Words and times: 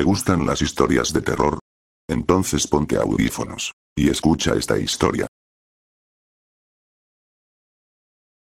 ¿Te 0.00 0.04
gustan 0.04 0.46
las 0.46 0.62
historias 0.62 1.12
de 1.12 1.20
terror? 1.20 1.58
Entonces 2.08 2.66
ponte 2.66 2.96
audífonos. 2.96 3.72
Y 3.94 4.08
escucha 4.08 4.54
esta 4.54 4.78
historia. 4.78 5.26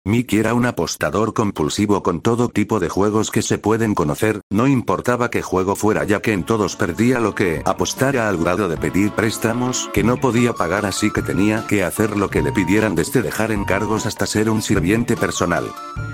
Mickey 0.04 0.40
era 0.40 0.52
un 0.54 0.66
apostador 0.66 1.32
compulsivo 1.32 2.02
con 2.02 2.22
todo 2.22 2.48
tipo 2.48 2.80
de 2.80 2.88
juegos 2.88 3.30
que 3.30 3.40
se 3.40 3.58
pueden 3.58 3.94
conocer, 3.94 4.40
no 4.50 4.66
importaba 4.66 5.30
qué 5.30 5.42
juego 5.42 5.76
fuera 5.76 6.02
ya 6.02 6.20
que 6.20 6.32
en 6.32 6.42
todos 6.42 6.74
perdía 6.74 7.20
lo 7.20 7.36
que 7.36 7.62
apostara 7.64 8.28
al 8.28 8.36
grado 8.36 8.68
de 8.68 8.76
pedir 8.76 9.12
préstamos 9.12 9.88
que 9.92 10.02
no 10.02 10.16
podía 10.16 10.54
pagar 10.54 10.86
así 10.86 11.12
que 11.12 11.22
tenía 11.22 11.68
que 11.68 11.84
hacer 11.84 12.16
lo 12.16 12.30
que 12.30 12.42
le 12.42 12.50
pidieran 12.50 12.96
desde 12.96 13.22
dejar 13.22 13.52
encargos 13.52 14.04
hasta 14.04 14.26
ser 14.26 14.50
un 14.50 14.60
sirviente 14.60 15.16
personal. 15.16 15.66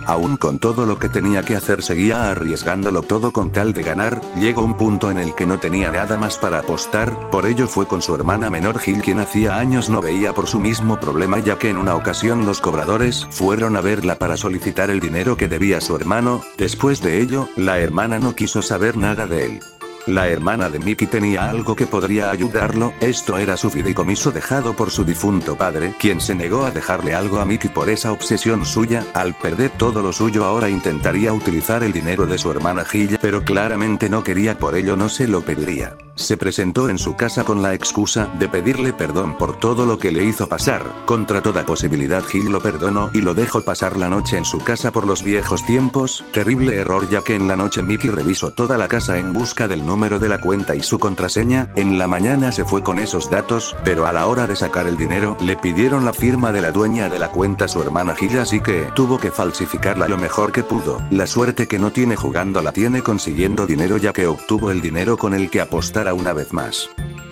Aún 0.04 0.36
con 0.36 0.58
todo 0.58 0.84
lo 0.84 0.98
que 0.98 1.08
tenía 1.08 1.42
que 1.42 1.56
hacer 1.56 1.82
seguía 1.82 2.30
arriesgándolo 2.30 3.00
todo 3.00 3.32
con 3.32 3.52
tal 3.52 3.72
de 3.72 3.82
ganar, 3.84 4.20
llegó 4.36 4.62
un 4.62 4.76
punto 4.76 5.10
en 5.10 5.16
el 5.16 5.34
que 5.34 5.46
no 5.46 5.60
tenía 5.60 5.90
nada 5.90 6.18
más 6.18 6.36
para 6.36 6.58
apostar, 6.58 7.30
por 7.30 7.46
ello 7.46 7.66
fue 7.66 7.86
con 7.86 8.02
su 8.02 8.14
hermana 8.14 8.50
menor 8.50 8.78
Gil 8.78 9.00
quien 9.00 9.20
hacía 9.20 9.56
años 9.56 9.88
no 9.88 10.02
veía 10.02 10.34
por 10.34 10.46
su 10.46 10.60
mismo 10.60 11.00
problema 11.00 11.38
ya 11.38 11.58
que 11.58 11.70
en 11.70 11.78
una 11.78 11.94
ocasión 11.94 12.44
los 12.44 12.60
cobradores 12.60 13.26
fueron 13.30 13.77
a 13.78 13.80
verla 13.80 14.18
para 14.18 14.36
solicitar 14.36 14.90
el 14.90 15.00
dinero 15.00 15.36
que 15.36 15.48
debía 15.48 15.80
su 15.80 15.96
hermano, 15.96 16.42
después 16.56 17.00
de 17.00 17.20
ello, 17.20 17.48
la 17.56 17.78
hermana 17.78 18.18
no 18.18 18.34
quiso 18.34 18.60
saber 18.60 18.96
nada 18.96 19.26
de 19.26 19.46
él. 19.46 19.60
La 20.08 20.28
hermana 20.28 20.70
de 20.70 20.78
Mickey 20.78 21.06
tenía 21.06 21.50
algo 21.50 21.76
que 21.76 21.86
podría 21.86 22.30
ayudarlo, 22.30 22.94
esto 23.00 23.36
era 23.36 23.58
su 23.58 23.68
fideicomiso 23.68 24.30
dejado 24.30 24.74
por 24.74 24.90
su 24.90 25.04
difunto 25.04 25.56
padre, 25.56 25.94
quien 25.98 26.20
se 26.20 26.34
negó 26.34 26.64
a 26.64 26.70
dejarle 26.70 27.14
algo 27.14 27.40
a 27.40 27.44
Mickey 27.44 27.70
por 27.70 27.90
esa 27.90 28.12
obsesión 28.12 28.64
suya, 28.64 29.04
al 29.12 29.34
perder 29.34 29.70
todo 29.70 30.00
lo 30.00 30.12
suyo 30.12 30.44
ahora 30.44 30.70
intentaría 30.70 31.32
utilizar 31.32 31.82
el 31.82 31.92
dinero 31.92 32.26
de 32.26 32.38
su 32.38 32.50
hermana 32.50 32.84
Gilla, 32.84 33.18
pero 33.20 33.44
claramente 33.44 34.08
no 34.08 34.24
quería 34.24 34.58
por 34.58 34.76
ello 34.76 34.96
no 34.96 35.10
se 35.10 35.28
lo 35.28 35.42
pediría. 35.42 35.94
Se 36.18 36.36
presentó 36.36 36.88
en 36.88 36.98
su 36.98 37.14
casa 37.14 37.44
con 37.44 37.62
la 37.62 37.74
excusa 37.74 38.26
de 38.40 38.48
pedirle 38.48 38.92
perdón 38.92 39.38
por 39.38 39.56
todo 39.56 39.86
lo 39.86 40.00
que 40.00 40.10
le 40.10 40.24
hizo 40.24 40.48
pasar. 40.48 40.82
Contra 41.06 41.42
toda 41.42 41.64
posibilidad 41.64 42.24
Gil 42.24 42.50
lo 42.50 42.60
perdonó 42.60 43.10
y 43.14 43.20
lo 43.20 43.34
dejó 43.34 43.62
pasar 43.62 43.96
la 43.96 44.08
noche 44.08 44.36
en 44.36 44.44
su 44.44 44.58
casa 44.58 44.90
por 44.90 45.06
los 45.06 45.22
viejos 45.22 45.64
tiempos. 45.64 46.24
Terrible 46.32 46.74
error 46.74 47.08
ya 47.08 47.22
que 47.22 47.36
en 47.36 47.46
la 47.46 47.54
noche 47.54 47.84
Mickey 47.84 48.10
revisó 48.10 48.50
toda 48.50 48.76
la 48.76 48.88
casa 48.88 49.16
en 49.18 49.32
busca 49.32 49.68
del 49.68 49.86
número 49.86 50.18
de 50.18 50.28
la 50.28 50.40
cuenta 50.40 50.74
y 50.74 50.82
su 50.82 50.98
contraseña. 50.98 51.70
En 51.76 51.98
la 51.98 52.08
mañana 52.08 52.50
se 52.50 52.64
fue 52.64 52.82
con 52.82 52.98
esos 52.98 53.30
datos, 53.30 53.76
pero 53.84 54.04
a 54.04 54.12
la 54.12 54.26
hora 54.26 54.48
de 54.48 54.56
sacar 54.56 54.88
el 54.88 54.96
dinero 54.96 55.36
le 55.40 55.56
pidieron 55.56 56.04
la 56.04 56.12
firma 56.12 56.50
de 56.50 56.62
la 56.62 56.72
dueña 56.72 57.08
de 57.08 57.20
la 57.20 57.30
cuenta 57.30 57.68
su 57.68 57.80
hermana 57.80 58.16
Gil 58.16 58.40
así 58.40 58.60
que 58.60 58.88
tuvo 58.96 59.18
que 59.18 59.30
falsificarla 59.30 60.08
lo 60.08 60.18
mejor 60.18 60.50
que 60.50 60.64
pudo. 60.64 61.00
La 61.12 61.28
suerte 61.28 61.68
que 61.68 61.78
no 61.78 61.92
tiene 61.92 62.16
jugando 62.16 62.60
la 62.60 62.72
tiene 62.72 63.02
consiguiendo 63.02 63.68
dinero 63.68 63.98
ya 63.98 64.12
que 64.12 64.26
obtuvo 64.26 64.72
el 64.72 64.80
dinero 64.80 65.16
con 65.16 65.32
el 65.32 65.48
que 65.48 65.60
apostar 65.60 66.07
una 66.14 66.32
vez 66.32 66.52
más. 66.52 66.88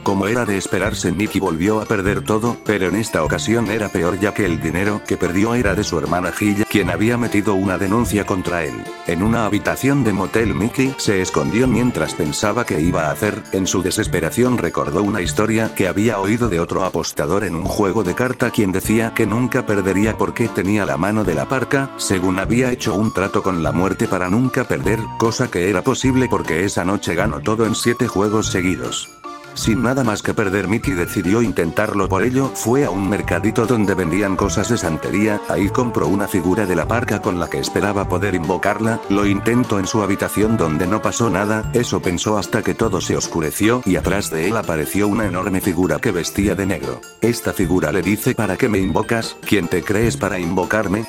Como 0.07 0.29
era 0.29 0.45
de 0.45 0.57
esperarse 0.57 1.11
Mickey 1.11 1.41
volvió 1.41 1.81
a 1.81 1.85
perder 1.85 2.23
todo, 2.23 2.57
pero 2.65 2.87
en 2.87 2.95
esta 2.95 3.25
ocasión 3.25 3.69
era 3.73 3.89
peor 3.89 4.21
ya 4.21 4.33
que 4.33 4.45
el 4.45 4.61
dinero 4.61 5.03
que 5.05 5.17
perdió 5.17 5.57
era 5.57 5.75
de 5.75 5.83
su 5.83 5.99
hermana 5.99 6.31
Gilla, 6.31 6.65
quien 6.65 6.91
había 6.91 7.19
metido 7.19 7.57
una 7.57 7.77
denuncia 7.77 8.25
contra 8.25 8.63
él. 8.63 8.85
En 9.09 9.25
una 9.25 9.47
habitación 9.47 10.05
de 10.05 10.13
motel 10.13 10.55
Mickey 10.55 10.95
se 10.97 11.21
escondió 11.21 11.67
mientras 11.67 12.15
pensaba 12.15 12.65
que 12.65 12.81
iba 12.81 13.09
a 13.09 13.11
hacer, 13.11 13.43
en 13.51 13.67
su 13.67 13.83
desesperación 13.83 14.59
recordó 14.59 15.03
una 15.03 15.23
historia 15.23 15.75
que 15.75 15.89
había 15.89 16.21
oído 16.21 16.49
de 16.49 16.61
otro 16.61 16.85
apostador 16.85 17.43
en 17.43 17.57
un 17.57 17.65
juego 17.65 18.05
de 18.05 18.15
carta 18.15 18.53
quien 18.53 18.71
decía 18.71 19.13
que 19.13 19.27
nunca 19.27 19.67
perdería 19.67 20.17
porque 20.17 20.47
tenía 20.47 20.87
la 20.87 20.97
mano 20.97 21.25
de 21.25 21.35
la 21.35 21.49
parca, 21.49 21.91
según 21.97 22.39
había 22.39 22.71
hecho 22.71 22.95
un 22.95 23.13
trato 23.13 23.43
con 23.43 23.65
la 23.65 23.73
muerte 23.73 24.07
para 24.07 24.31
nunca 24.31 24.69
perder, 24.69 25.01
cosa 25.19 25.51
que 25.51 25.69
era 25.69 25.83
posible 25.83 26.29
porque 26.31 26.63
esa 26.63 26.85
noche 26.85 27.17
ganó 27.17 27.41
todo 27.41 27.67
en 27.67 27.75
siete 27.75 28.07
juegos 28.07 28.47
seguidos. 28.53 29.09
Sin 29.57 29.83
nada 29.83 30.05
más 30.05 30.23
que 30.23 30.35
perder 30.35 30.69
Mickey 30.69 30.93
decidió 30.93 31.41
intentarlo 31.41 32.09
por 32.09 32.23
ello 32.23 32.53
fue 32.55 32.85
a 32.85 32.91
un 32.91 33.09
mercadito 33.09 33.67
donde 33.67 33.95
vendían 33.95 34.37
cosas 34.37 34.69
de 34.69 34.77
santería, 34.77 35.41
ahí 35.49 35.71
compró 35.71 36.09
una 36.09 36.29
figura 36.29 36.67
de 36.67 36.77
la 36.77 36.87
parca 36.87 37.23
con 37.23 37.41
la 37.41 37.49
que 37.49 37.59
esperaba 37.59 38.07
poder 38.07 38.35
invocarla, 38.35 39.01
lo 39.09 39.27
intentó 39.27 39.79
en 39.79 39.87
su 39.87 40.03
habitación 40.03 40.59
donde 40.59 40.87
no 40.87 41.01
pasó 41.01 41.31
nada, 41.31 41.71
eso 41.73 42.01
pensó 42.01 42.37
hasta 42.37 42.63
que 42.63 42.75
todo 42.75 43.01
se 43.01 43.17
oscureció 43.17 43.81
y 43.87 43.97
atrás 43.97 44.31
de 44.31 44.47
él 44.49 44.57
apareció 44.59 45.09
una 45.09 45.25
enorme 45.27 45.63
figura 45.63 45.99
que 45.99 46.13
vestía 46.13 46.55
de 46.55 46.67
negro. 46.67 47.01
Esta 47.23 47.55
figura 47.55 47.93
le 47.93 48.03
dice 48.03 48.35
¿para 48.35 48.59
qué 48.59 48.69
me 48.69 48.79
invocas? 48.79 49.37
¿Quién 49.41 49.69
te 49.69 49.83
crees 49.83 50.19
para 50.19 50.39
invocarme? 50.39 51.07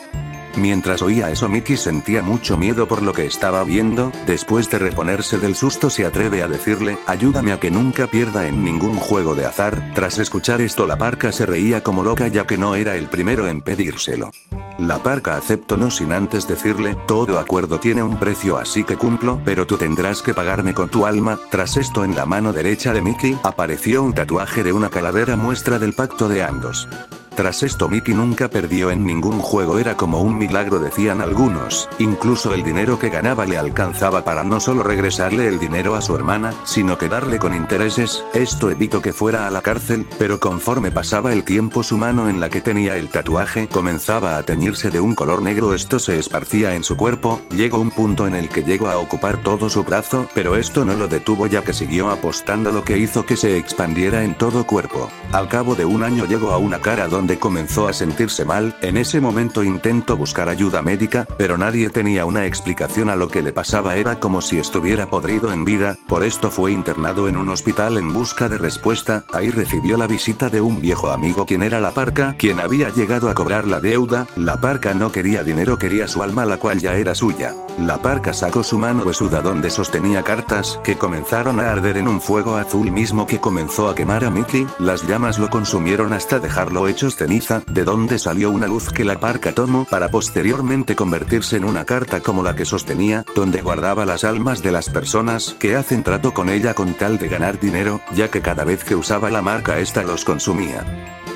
Mientras 0.58 1.04
oía 1.04 1.30
eso 1.30 1.48
Mickey 1.48 1.78
sentía 1.78 2.24
mucho 2.24 2.58
miedo 2.58 2.88
por 2.88 3.04
lo 3.04 3.14
que 3.14 3.28
estaba 3.28 3.64
viendo, 3.64 4.12
después 4.26 4.72
de 4.72 4.80
reponerse 4.80 5.38
del 5.38 5.56
susto 5.56 5.92
se 5.92 6.04
atreve 6.04 6.42
a 6.42 6.48
decirle, 6.48 6.98
ayúdame 7.06 7.52
a 7.52 7.60
que 7.60 7.70
nunca 7.70 8.08
pierda 8.08 8.48
en 8.48 8.64
ningún 8.64 8.96
juego 8.96 9.36
de 9.36 9.46
azar, 9.46 9.92
tras 9.94 10.18
escuchar 10.18 10.60
esto 10.62 10.88
la 10.88 10.98
parca 10.98 11.32
se 11.32 11.46
reía 11.46 11.84
como 11.84 12.04
loca 12.04 12.28
ya 12.28 12.48
que 12.48 12.58
no 12.58 12.74
era 12.74 12.96
el 12.96 13.08
primero 13.08 13.48
en 13.48 13.62
pedírselo. 13.62 14.32
La 14.80 14.98
parca 14.98 15.38
aceptó 15.38 15.78
no 15.78 15.92
sin 15.92 16.12
antes 16.12 16.48
decirle, 16.48 16.98
todo 17.08 17.38
acuerdo 17.38 17.80
tiene 17.80 18.02
un 18.02 18.18
precio 18.18 18.58
así 18.58 18.84
que 18.84 18.98
cumplo, 18.98 19.40
pero 19.46 19.68
tú 19.68 19.78
tendrás 19.78 20.24
que 20.24 20.34
pagarme 20.34 20.74
con 20.74 20.90
tu 20.90 21.06
alma, 21.06 21.40
tras 21.52 21.78
esto 21.78 22.04
en 22.04 22.16
la 22.16 22.26
mano 22.26 22.52
derecha 22.52 22.94
de 22.94 23.02
Mickey 23.04 23.38
apareció 23.44 24.02
un 24.02 24.14
tatuaje 24.14 24.64
de 24.64 24.74
una 24.74 24.90
calavera 24.90 25.36
muestra 25.36 25.78
del 25.78 25.94
pacto 25.94 26.28
de 26.28 26.42
ambos. 26.42 26.88
Tras 27.38 27.62
esto 27.62 27.88
Mickey 27.88 28.16
nunca 28.16 28.50
perdió 28.50 28.90
en 28.90 29.06
ningún 29.06 29.38
juego. 29.38 29.78
Era 29.78 29.96
como 29.96 30.22
un 30.22 30.40
milagro 30.40 30.80
decían 30.80 31.22
algunos, 31.22 31.88
incluso 32.00 32.52
el 32.56 32.64
dinero 32.64 32.98
que 32.98 33.10
ganaba 33.10 33.46
le 33.46 33.60
alcanzaba 33.60 34.24
para 34.24 34.44
no 34.44 34.60
solo 34.60 34.82
regresarle 34.82 35.48
el 35.48 35.60
dinero 35.60 35.94
a 35.94 36.02
su 36.02 36.16
hermana, 36.16 36.52
sino 36.64 36.98
que 36.98 37.10
darle 37.10 37.38
con 37.38 37.54
intereses, 37.54 38.26
esto 38.34 38.72
evitó 38.72 39.04
que 39.04 39.14
fuera 39.14 39.46
a 39.46 39.52
la 39.52 39.62
cárcel, 39.62 40.08
pero 40.18 40.40
conforme 40.40 40.90
pasaba 40.90 41.32
el 41.32 41.44
tiempo 41.44 41.84
su 41.84 41.96
mano 41.96 42.28
en 42.28 42.40
la 42.40 42.50
que 42.50 42.60
tenía 42.60 42.98
el 42.98 43.10
tatuaje 43.10 43.68
comenzaba 43.68 44.38
a 44.38 44.42
teñirse 44.42 44.90
de 44.90 45.00
un 45.00 45.14
color 45.14 45.44
negro. 45.44 45.76
Esto 45.76 46.00
se 46.00 46.18
esparcía 46.18 46.74
en 46.74 46.84
su 46.84 46.98
cuerpo, 46.98 47.40
llegó 47.52 47.78
un 47.78 47.92
punto 47.92 48.26
en 48.26 48.34
el 48.34 48.50
que 48.50 48.64
llegó 48.64 48.88
a 48.88 48.98
ocupar 48.98 49.44
todo 49.44 49.70
su 49.70 49.84
brazo, 49.84 50.28
pero 50.34 50.56
esto 50.56 50.86
no 50.86 50.96
lo 50.96 51.08
detuvo 51.08 51.46
ya 51.46 51.64
que 51.64 51.74
siguió 51.74 52.10
apostando 52.10 52.72
lo 52.72 52.84
que 52.84 52.98
hizo 52.98 53.28
que 53.28 53.38
se 53.38 53.58
expandiera 53.58 54.24
en 54.24 54.34
todo 54.34 54.66
cuerpo. 54.66 55.12
Al 55.32 55.48
cabo 55.48 55.76
de 55.76 55.86
un 55.86 56.02
año 56.02 56.26
llegó 56.26 56.52
a 56.52 56.58
una 56.58 56.80
cara 56.80 57.08
donde 57.08 57.27
comenzó 57.36 57.90
a 57.90 57.94
sentirse 57.94 58.46
mal, 58.46 58.76
en 58.82 58.96
ese 58.96 59.20
momento 59.20 59.64
intentó 59.64 60.16
buscar 60.16 60.48
ayuda 60.48 60.82
médica, 60.82 61.28
pero 61.38 61.58
nadie 61.58 61.90
tenía 61.90 62.26
una 62.26 62.46
explicación 62.46 63.10
a 63.10 63.18
lo 63.18 63.28
que 63.28 63.42
le 63.42 63.52
pasaba 63.52 63.98
era 63.98 64.20
como 64.22 64.42
si 64.42 64.58
estuviera 64.58 65.10
podrido 65.10 65.52
en 65.52 65.66
vida, 65.66 65.98
por 66.08 66.24
esto 66.24 66.50
fue 66.50 66.72
internado 66.72 67.28
en 67.28 67.36
un 67.36 67.50
hospital 67.50 67.98
en 67.98 68.14
busca 68.14 68.48
de 68.48 68.58
respuesta, 68.58 69.26
ahí 69.34 69.50
recibió 69.50 69.98
la 69.98 70.08
visita 70.08 70.50
de 70.50 70.62
un 70.62 70.80
viejo 70.80 71.12
amigo 71.12 71.46
quien 71.46 71.64
era 71.64 71.82
la 71.82 71.92
parca, 71.92 72.36
quien 72.38 72.62
había 72.62 72.90
llegado 72.90 73.30
a 73.30 73.34
cobrar 73.34 73.68
la 73.68 73.82
deuda, 73.82 74.28
la 74.38 74.62
parca 74.62 74.94
no 74.94 75.12
quería 75.12 75.44
dinero 75.44 75.78
quería 75.78 76.08
su 76.08 76.24
alma 76.24 76.46
la 76.46 76.58
cual 76.58 76.80
ya 76.80 76.96
era 76.96 77.14
suya. 77.14 77.54
La 77.78 78.00
parca 78.00 78.34
sacó 78.34 78.64
su 78.64 78.80
mano 78.80 79.04
huesuda 79.04 79.42
donde 79.42 79.70
sostenía 79.70 80.24
cartas 80.24 80.80
que 80.84 80.98
comenzaron 80.98 81.60
a 81.60 81.72
arder 81.72 81.98
en 81.98 82.08
un 82.08 82.20
fuego 82.20 82.56
azul 82.56 82.92
mismo 82.92 83.28
que 83.28 83.40
comenzó 83.40 83.88
a 83.88 83.94
quemar 83.94 84.26
a 84.26 84.32
Mickey, 84.32 84.66
las 84.80 85.08
llamas 85.08 85.38
lo 85.38 85.52
consumieron 85.52 86.12
hasta 86.12 86.40
dejarlo 86.40 86.88
hechos 86.88 87.16
ceniza, 87.16 87.62
de 87.68 87.84
donde 87.84 88.18
salió 88.18 88.50
una 88.50 88.66
luz 88.66 88.90
que 88.90 89.06
la 89.06 89.20
parca 89.20 89.52
tomó 89.52 89.86
para 89.86 90.10
posteriormente 90.10 90.96
convertirse 90.96 91.58
en 91.58 91.66
una 91.66 91.86
carta 91.86 92.20
como 92.20 92.42
la 92.42 92.56
que 92.56 92.66
sostenía, 92.66 93.24
donde 93.36 93.62
guardaba 93.62 94.08
las 94.08 94.24
almas 94.24 94.64
de 94.64 94.72
las 94.72 94.90
personas 94.90 95.56
que 95.60 95.76
hacen 95.76 96.02
trato 96.02 96.34
con 96.34 96.50
ella 96.50 96.74
con 96.74 96.96
tal 96.96 97.20
de 97.20 97.28
ganar 97.28 97.60
dinero, 97.60 98.02
ya 98.16 98.32
que 98.32 98.42
cada 98.42 98.64
vez 98.64 98.84
que 98.84 98.96
usaba 98.96 99.30
la 99.30 99.44
marca 99.44 99.78
esta 99.78 100.02
los 100.02 100.26
consumía. 100.26 100.84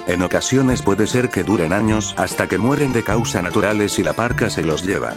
En 0.08 0.24
ocasiones 0.24 0.82
puede 0.82 1.06
ser 1.06 1.30
que 1.30 1.44
duren 1.44 1.72
años 1.72 2.16
hasta 2.18 2.48
que 2.48 2.58
mueren 2.58 2.94
de 2.94 3.04
causa 3.04 3.44
naturales 3.44 4.00
y 4.00 4.04
la 4.04 4.14
parca 4.14 4.50
se 4.50 4.64
los 4.64 4.84
lleva. 4.84 5.14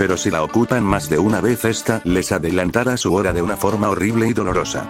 Pero 0.00 0.16
si 0.16 0.30
la 0.30 0.42
ocupan 0.42 0.82
más 0.82 1.10
de 1.10 1.18
una 1.18 1.42
vez 1.42 1.66
esta 1.66 2.00
les 2.04 2.32
adelantará 2.32 2.96
su 2.96 3.12
hora 3.12 3.34
de 3.34 3.42
una 3.42 3.58
forma 3.58 3.90
horrible 3.90 4.26
y 4.26 4.32
dolorosa. 4.32 4.88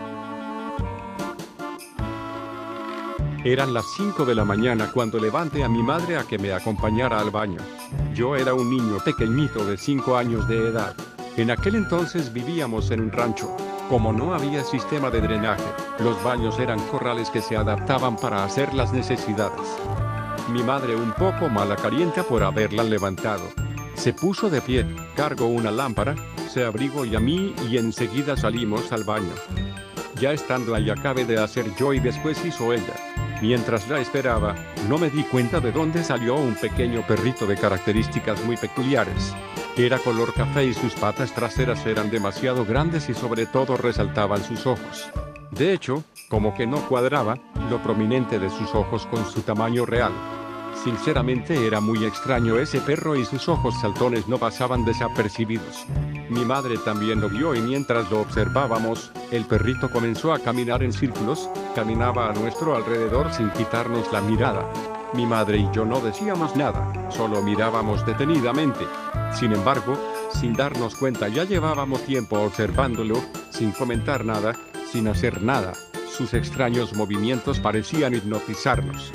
Eran 3.45 3.75
las 3.75 3.87
5 3.97 4.25
de 4.25 4.37
la 4.37 4.45
mañana 4.45 4.93
cuando 4.95 5.19
levanté 5.19 5.65
a 5.65 5.69
mi 5.69 5.83
madre 5.83 6.17
a 6.17 6.23
que 6.23 6.39
me 6.39 6.53
acompañara 6.53 7.19
al 7.19 7.33
baño. 7.33 7.59
Yo 8.15 8.37
era 8.37 8.55
un 8.55 8.71
niño 8.71 8.99
pequeñito 9.05 9.65
de 9.65 9.77
5 9.77 10.17
años 10.17 10.47
de 10.47 10.69
edad. 10.69 10.95
En 11.37 11.51
aquel 11.51 11.75
entonces 11.75 12.33
vivíamos 12.33 12.93
en 12.93 13.01
un 13.01 13.11
rancho. 13.11 13.57
Como 13.89 14.13
no 14.13 14.33
había 14.33 14.63
sistema 14.63 15.11
de 15.11 15.23
drenaje, 15.23 15.65
los 15.99 16.23
baños 16.23 16.61
eran 16.61 16.79
corrales 16.87 17.31
que 17.31 17.43
se 17.43 17.57
adaptaban 17.57 18.15
para 18.15 18.45
hacer 18.45 18.73
las 18.75 18.93
necesidades. 18.93 19.77
Mi 20.53 20.63
madre 20.63 20.95
un 20.95 21.11
poco 21.11 21.49
mala 21.49 21.75
calienta 21.75 22.23
por 22.23 22.45
haberla 22.45 22.85
levantado. 22.85 23.70
Se 24.01 24.15
puso 24.15 24.49
de 24.49 24.63
pie, 24.63 24.87
cargó 25.15 25.45
una 25.49 25.71
lámpara, 25.71 26.15
se 26.49 26.65
abrigó 26.65 27.05
y 27.05 27.15
a 27.15 27.21
mí 27.21 27.55
y 27.69 27.77
enseguida 27.77 28.35
salimos 28.35 28.91
al 28.93 29.05
baño. 29.05 29.35
Ya 30.19 30.33
estando 30.33 30.75
ahí 30.75 30.89
acabé 30.89 31.27
de 31.27 31.39
hacer 31.39 31.67
yo 31.79 31.93
y 31.93 32.01
después 32.01 32.43
hizo 32.43 32.73
ella. 32.73 32.95
Mientras 33.43 33.87
la 33.91 34.01
esperaba, 34.01 34.55
no 34.89 34.97
me 34.97 35.11
di 35.11 35.23
cuenta 35.25 35.61
de 35.61 35.71
dónde 35.71 36.03
salió 36.03 36.37
un 36.37 36.55
pequeño 36.55 37.07
perrito 37.07 37.47
de 37.47 37.59
características 37.59 38.43
muy 38.47 38.57
peculiares. 38.57 39.35
Era 39.77 39.99
color 39.99 40.33
café 40.33 40.65
y 40.65 40.73
sus 40.73 40.95
patas 40.95 41.35
traseras 41.35 41.85
eran 41.85 42.11
demasiado 42.11 42.65
grandes 42.65 43.11
y 43.11 43.13
sobre 43.13 43.45
todo 43.45 43.77
resaltaban 43.77 44.43
sus 44.43 44.67
ojos. 44.67 45.11
De 45.51 45.75
hecho, 45.75 46.05
como 46.31 46.55
que 46.55 46.67
no 46.67 46.89
cuadraba, 46.89 47.37
lo 47.69 47.83
prominente 47.83 48.39
de 48.39 48.49
sus 48.49 48.75
ojos 48.75 49.07
con 49.09 49.31
su 49.31 49.43
tamaño 49.43 49.85
real. 49.85 50.13
Sinceramente 50.75 51.67
era 51.67 51.81
muy 51.81 52.05
extraño 52.05 52.59
ese 52.59 52.81
perro 52.81 53.17
y 53.17 53.25
sus 53.25 53.49
ojos 53.49 53.75
saltones 53.81 54.29
no 54.29 54.39
pasaban 54.39 54.85
desapercibidos. 54.85 55.87
Mi 56.31 56.45
madre 56.45 56.79
también 56.79 57.21
lo 57.21 57.29
vio 57.29 57.55
y 57.55 57.61
mientras 57.61 58.11
lo 58.11 58.21
observábamos, 58.21 59.11
el 59.31 59.45
perrito 59.45 59.91
comenzó 59.91 60.33
a 60.33 60.39
caminar 60.39 60.83
en 60.83 60.93
círculos, 60.93 61.51
caminaba 61.75 62.31
a 62.31 62.33
nuestro 62.33 62.77
alrededor 62.77 63.33
sin 63.33 63.51
quitarnos 63.51 64.11
la 64.13 64.21
mirada. 64.21 64.65
Mi 65.13 65.27
madre 65.27 65.59
y 65.59 65.69
yo 65.73 65.85
no 65.85 66.01
decíamos 66.01 66.55
nada, 66.55 67.11
solo 67.11 67.43
mirábamos 67.43 68.07
detenidamente. 68.07 68.87
Sin 69.35 69.53
embargo, 69.53 69.99
sin 70.33 70.55
darnos 70.55 70.95
cuenta 70.95 71.29
ya 71.29 71.45
llevábamos 71.45 72.03
tiempo 72.05 72.39
observándolo, 72.39 73.21
sin 73.51 73.73
comentar 73.73 74.25
nada, 74.25 74.55
sin 74.91 75.09
hacer 75.09 75.43
nada. 75.43 75.73
Sus 76.09 76.33
extraños 76.33 76.95
movimientos 76.95 77.59
parecían 77.59 78.15
hipnotizarnos. 78.15 79.13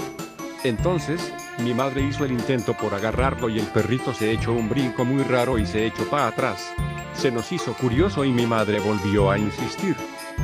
Entonces, 0.65 1.31
mi 1.59 1.75
madre 1.75 2.01
hizo 2.01 2.25
el 2.25 2.31
intento 2.31 2.73
por 2.73 2.95
agarrarlo 2.95 3.49
y 3.49 3.59
el 3.59 3.67
perrito 3.67 4.15
se 4.15 4.31
echó 4.31 4.51
un 4.51 4.67
brinco 4.67 5.05
muy 5.05 5.21
raro 5.21 5.59
y 5.59 5.65
se 5.67 5.85
echó 5.85 6.09
para 6.09 6.25
atrás. 6.25 6.73
Se 7.13 7.29
nos 7.29 7.51
hizo 7.51 7.73
curioso 7.73 8.25
y 8.25 8.31
mi 8.31 8.47
madre 8.47 8.79
volvió 8.79 9.29
a 9.29 9.37
insistir. 9.37 9.95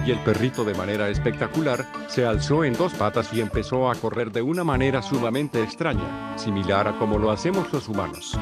Y 0.06 0.12
el 0.12 0.20
perrito 0.20 0.64
de 0.64 0.76
manera 0.76 1.10
espectacular, 1.10 1.88
se 2.08 2.24
alzó 2.24 2.64
en 2.64 2.74
dos 2.74 2.94
patas 2.94 3.34
y 3.34 3.42
empezó 3.42 3.90
a 3.90 3.96
correr 3.96 4.32
de 4.32 4.44
una 4.44 4.64
manera 4.64 5.02
sumamente 5.02 5.64
extraña, 5.64 6.38
similar 6.38 6.88
a 6.88 7.00
como 7.00 7.18
lo 7.18 7.32
hacemos 7.32 7.74
los 7.74 7.90
humanos. 7.90 8.38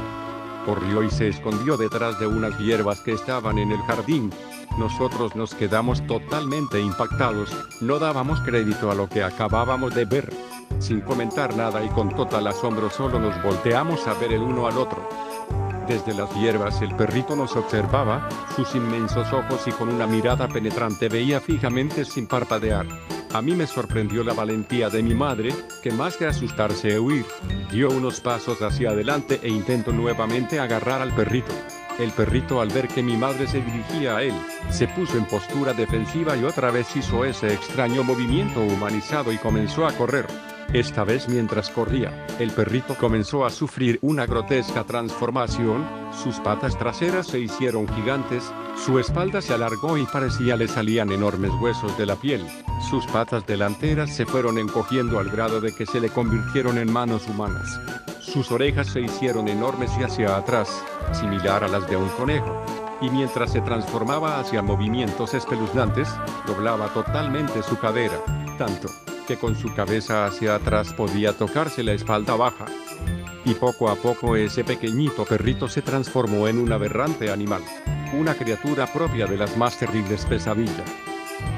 Corrió 0.66 1.02
y 1.02 1.10
se 1.10 1.30
escondió 1.30 1.78
detrás 1.78 2.20
de 2.20 2.28
unas 2.28 2.60
hierbas 2.60 3.00
que 3.00 3.14
estaban 3.14 3.58
en 3.58 3.72
el 3.72 3.80
jardín. 3.84 4.34
Nosotros 4.78 5.34
nos 5.38 5.56
quedamos 5.56 6.06
totalmente 6.08 6.82
impactados, 6.82 7.56
no 7.80 8.00
dábamos 8.00 8.42
crédito 8.42 8.92
a 8.92 8.96
lo 8.96 9.08
que 9.08 9.24
acabábamos 9.24 9.96
de 9.96 10.04
ver. 10.04 10.30
Sin 10.78 11.02
comentar 11.02 11.56
nada 11.56 11.84
y 11.84 11.90
con 11.90 12.10
total 12.10 12.48
asombro 12.48 12.90
solo 12.90 13.20
nos 13.20 13.42
volteamos 13.44 14.08
a 14.08 14.14
ver 14.14 14.34
el 14.34 14.42
uno 14.42 14.68
al 14.68 14.78
otro. 14.78 15.08
Desde 15.88 16.14
las 16.14 16.32
hierbas 16.36 16.84
el 16.84 16.96
perrito 16.96 17.36
nos 17.36 17.56
observaba, 17.56 18.30
sus 18.56 18.76
inmensos 18.76 19.34
ojos 19.34 19.68
y 19.68 19.72
con 19.72 19.90
una 19.90 20.06
mirada 20.06 20.48
penetrante 20.48 21.10
veía 21.10 21.40
fijamente 21.42 22.06
sin 22.06 22.28
parpadear. 22.28 22.86
A 23.34 23.42
mí 23.42 23.54
me 23.54 23.68
sorprendió 23.68 24.24
la 24.24 24.34
valentía 24.34 24.90
de 24.90 25.04
mi 25.04 25.14
madre, 25.14 25.54
que 25.82 25.92
más 25.92 26.18
que 26.18 26.26
asustarse 26.28 26.94
e 26.94 27.00
huir, 27.00 27.26
dio 27.72 27.90
unos 27.90 28.22
pasos 28.22 28.62
hacia 28.62 28.90
adelante 28.90 29.40
e 29.44 29.50
intentó 29.50 29.92
nuevamente 29.92 30.60
agarrar 30.60 31.02
al 31.02 31.14
perrito. 31.14 31.54
El 32.00 32.12
perrito 32.12 32.62
al 32.62 32.70
ver 32.70 32.88
que 32.88 33.04
mi 33.04 33.18
madre 33.18 33.48
se 33.48 33.62
dirigía 33.62 34.18
a 34.18 34.24
él, 34.24 34.34
se 34.70 34.88
puso 34.88 35.18
en 35.18 35.26
postura 35.26 35.74
defensiva 35.74 36.38
y 36.38 36.44
otra 36.44 36.72
vez 36.72 36.96
hizo 36.96 37.26
ese 37.26 37.54
extraño 37.54 38.04
movimiento 38.04 38.62
humanizado 38.62 39.32
y 39.32 39.38
comenzó 39.38 39.86
a 39.86 39.92
correr. 39.92 40.26
Esta 40.74 41.04
vez 41.04 41.28
mientras 41.28 41.72
corría, 41.72 42.28
el 42.38 42.52
perrito 42.52 42.96
comenzó 42.96 43.44
a 43.44 43.50
sufrir 43.50 43.98
una 44.04 44.28
grotesca 44.28 44.84
transformación, 44.84 45.84
sus 46.14 46.36
patas 46.42 46.78
traseras 46.78 47.26
se 47.26 47.40
hicieron 47.40 47.88
gigantes, 47.88 48.44
su 48.86 49.00
espalda 49.00 49.42
se 49.42 49.56
alargó 49.56 49.98
y 49.98 50.06
parecía 50.06 50.56
le 50.56 50.68
salían 50.68 51.12
enormes 51.12 51.50
huesos 51.60 51.98
de 51.98 52.06
la 52.06 52.16
piel, 52.16 52.46
sus 52.88 53.04
patas 53.08 53.48
delanteras 53.48 54.16
se 54.16 54.28
fueron 54.28 54.60
encogiendo 54.60 55.18
al 55.18 55.32
grado 55.32 55.60
de 55.60 55.74
que 55.74 55.88
se 55.88 56.00
le 56.00 56.10
convirtieron 56.10 56.78
en 56.78 56.94
manos 56.94 57.28
humanas. 57.28 57.80
Sus 58.20 58.52
orejas 58.52 58.90
se 58.90 59.02
hicieron 59.02 59.48
enormes 59.48 59.90
y 60.00 60.04
hacia 60.04 60.38
atrás, 60.38 60.84
similar 61.14 61.64
a 61.64 61.68
las 61.68 61.90
de 61.90 61.98
un 61.98 62.10
conejo. 62.10 62.64
Y 63.02 63.10
mientras 63.10 63.54
se 63.54 63.62
transformaba 63.62 64.40
hacia 64.40 64.62
movimientos 64.62 65.34
espeluznantes, 65.34 66.10
doblaba 66.46 66.90
totalmente 66.90 67.64
su 67.64 67.80
cadera, 67.80 68.20
tanto 68.60 68.88
que 69.30 69.38
con 69.38 69.56
su 69.56 69.72
cabeza 69.76 70.26
hacia 70.26 70.56
atrás 70.56 70.92
podía 70.92 71.34
tocarse 71.34 71.84
la 71.84 71.94
espalda 71.94 72.36
baja. 72.36 72.66
Y 73.46 73.54
poco 73.54 73.88
a 73.88 73.96
poco 73.96 74.36
ese 74.36 74.64
pequeñito 74.64 75.24
perrito 75.24 75.70
se 75.70 75.84
transformó 75.84 76.48
en 76.48 76.58
un 76.58 76.72
aberrante 76.72 77.32
animal, 77.32 77.62
una 78.18 78.34
criatura 78.34 78.92
propia 78.92 79.28
de 79.28 79.38
las 79.38 79.56
más 79.56 79.78
terribles 79.78 80.26
pesadillas. 80.26 80.92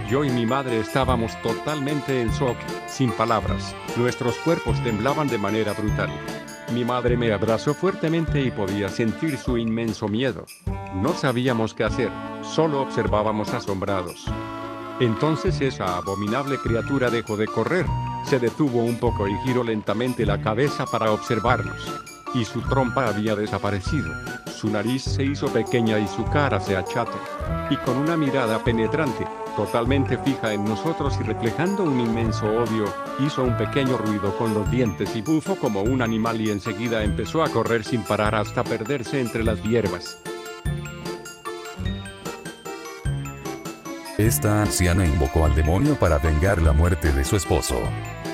Yo 0.10 0.26
y 0.26 0.30
mi 0.32 0.46
madre 0.46 0.82
estábamos 0.82 1.42
totalmente 1.42 2.22
en 2.22 2.28
shock, 2.32 2.58
sin 2.88 3.10
palabras, 3.14 3.74
nuestros 3.96 4.36
cuerpos 4.40 4.84
temblaban 4.84 5.30
de 5.30 5.38
manera 5.38 5.72
brutal. 5.72 6.10
Mi 6.74 6.84
madre 6.84 7.16
me 7.16 7.32
abrazó 7.32 7.74
fuertemente 7.74 8.42
y 8.42 8.52
podía 8.52 8.90
sentir 8.90 9.38
su 9.38 9.58
inmenso 9.58 10.10
miedo. 10.10 10.46
No 10.96 11.14
sabíamos 11.14 11.74
qué 11.74 11.86
hacer, 11.86 12.12
solo 12.42 12.82
observábamos 12.82 13.54
asombrados. 13.54 14.26
Entonces 15.02 15.60
esa 15.62 15.98
abominable 15.98 16.60
criatura 16.60 17.10
dejó 17.10 17.36
de 17.36 17.48
correr, 17.48 17.88
se 18.24 18.38
detuvo 18.38 18.84
un 18.84 19.00
poco 19.00 19.28
y 19.28 19.34
giró 19.40 19.64
lentamente 19.64 20.28
la 20.28 20.40
cabeza 20.40 20.86
para 20.86 21.12
observarnos. 21.12 21.76
Y 22.36 22.46
su 22.46 22.62
trompa 22.62 23.08
había 23.08 23.36
desaparecido. 23.36 24.14
Su 24.46 24.70
nariz 24.70 25.02
se 25.02 25.24
hizo 25.24 25.48
pequeña 25.48 25.98
y 25.98 26.08
su 26.08 26.24
cara 26.26 26.60
se 26.60 26.78
acható. 26.78 27.18
Y 27.72 27.78
con 27.78 27.98
una 27.98 28.16
mirada 28.16 28.64
penetrante, 28.64 29.26
totalmente 29.56 30.20
fija 30.20 30.54
en 30.54 30.66
nosotros 30.66 31.18
y 31.20 31.24
reflejando 31.24 31.82
un 31.82 32.00
inmenso 32.00 32.46
odio, 32.46 32.86
hizo 33.26 33.42
un 33.44 33.58
pequeño 33.58 33.98
ruido 33.98 34.38
con 34.38 34.54
los 34.54 34.70
dientes 34.70 35.16
y 35.16 35.24
bufó 35.24 35.56
como 35.56 35.82
un 35.82 36.04
animal 36.04 36.40
y 36.40 36.52
enseguida 36.52 37.04
empezó 37.04 37.42
a 37.42 37.50
correr 37.50 37.84
sin 37.84 38.04
parar 38.04 38.36
hasta 38.36 38.64
perderse 38.64 39.20
entre 39.20 39.44
las 39.44 39.64
hierbas. 39.64 40.20
Esta 44.22 44.62
anciana 44.62 45.04
invocó 45.04 45.46
al 45.46 45.56
demonio 45.56 45.96
para 45.96 46.20
vengar 46.20 46.62
la 46.62 46.74
muerte 46.74 47.12
de 47.12 47.24
su 47.24 47.36
esposo. 47.36 47.82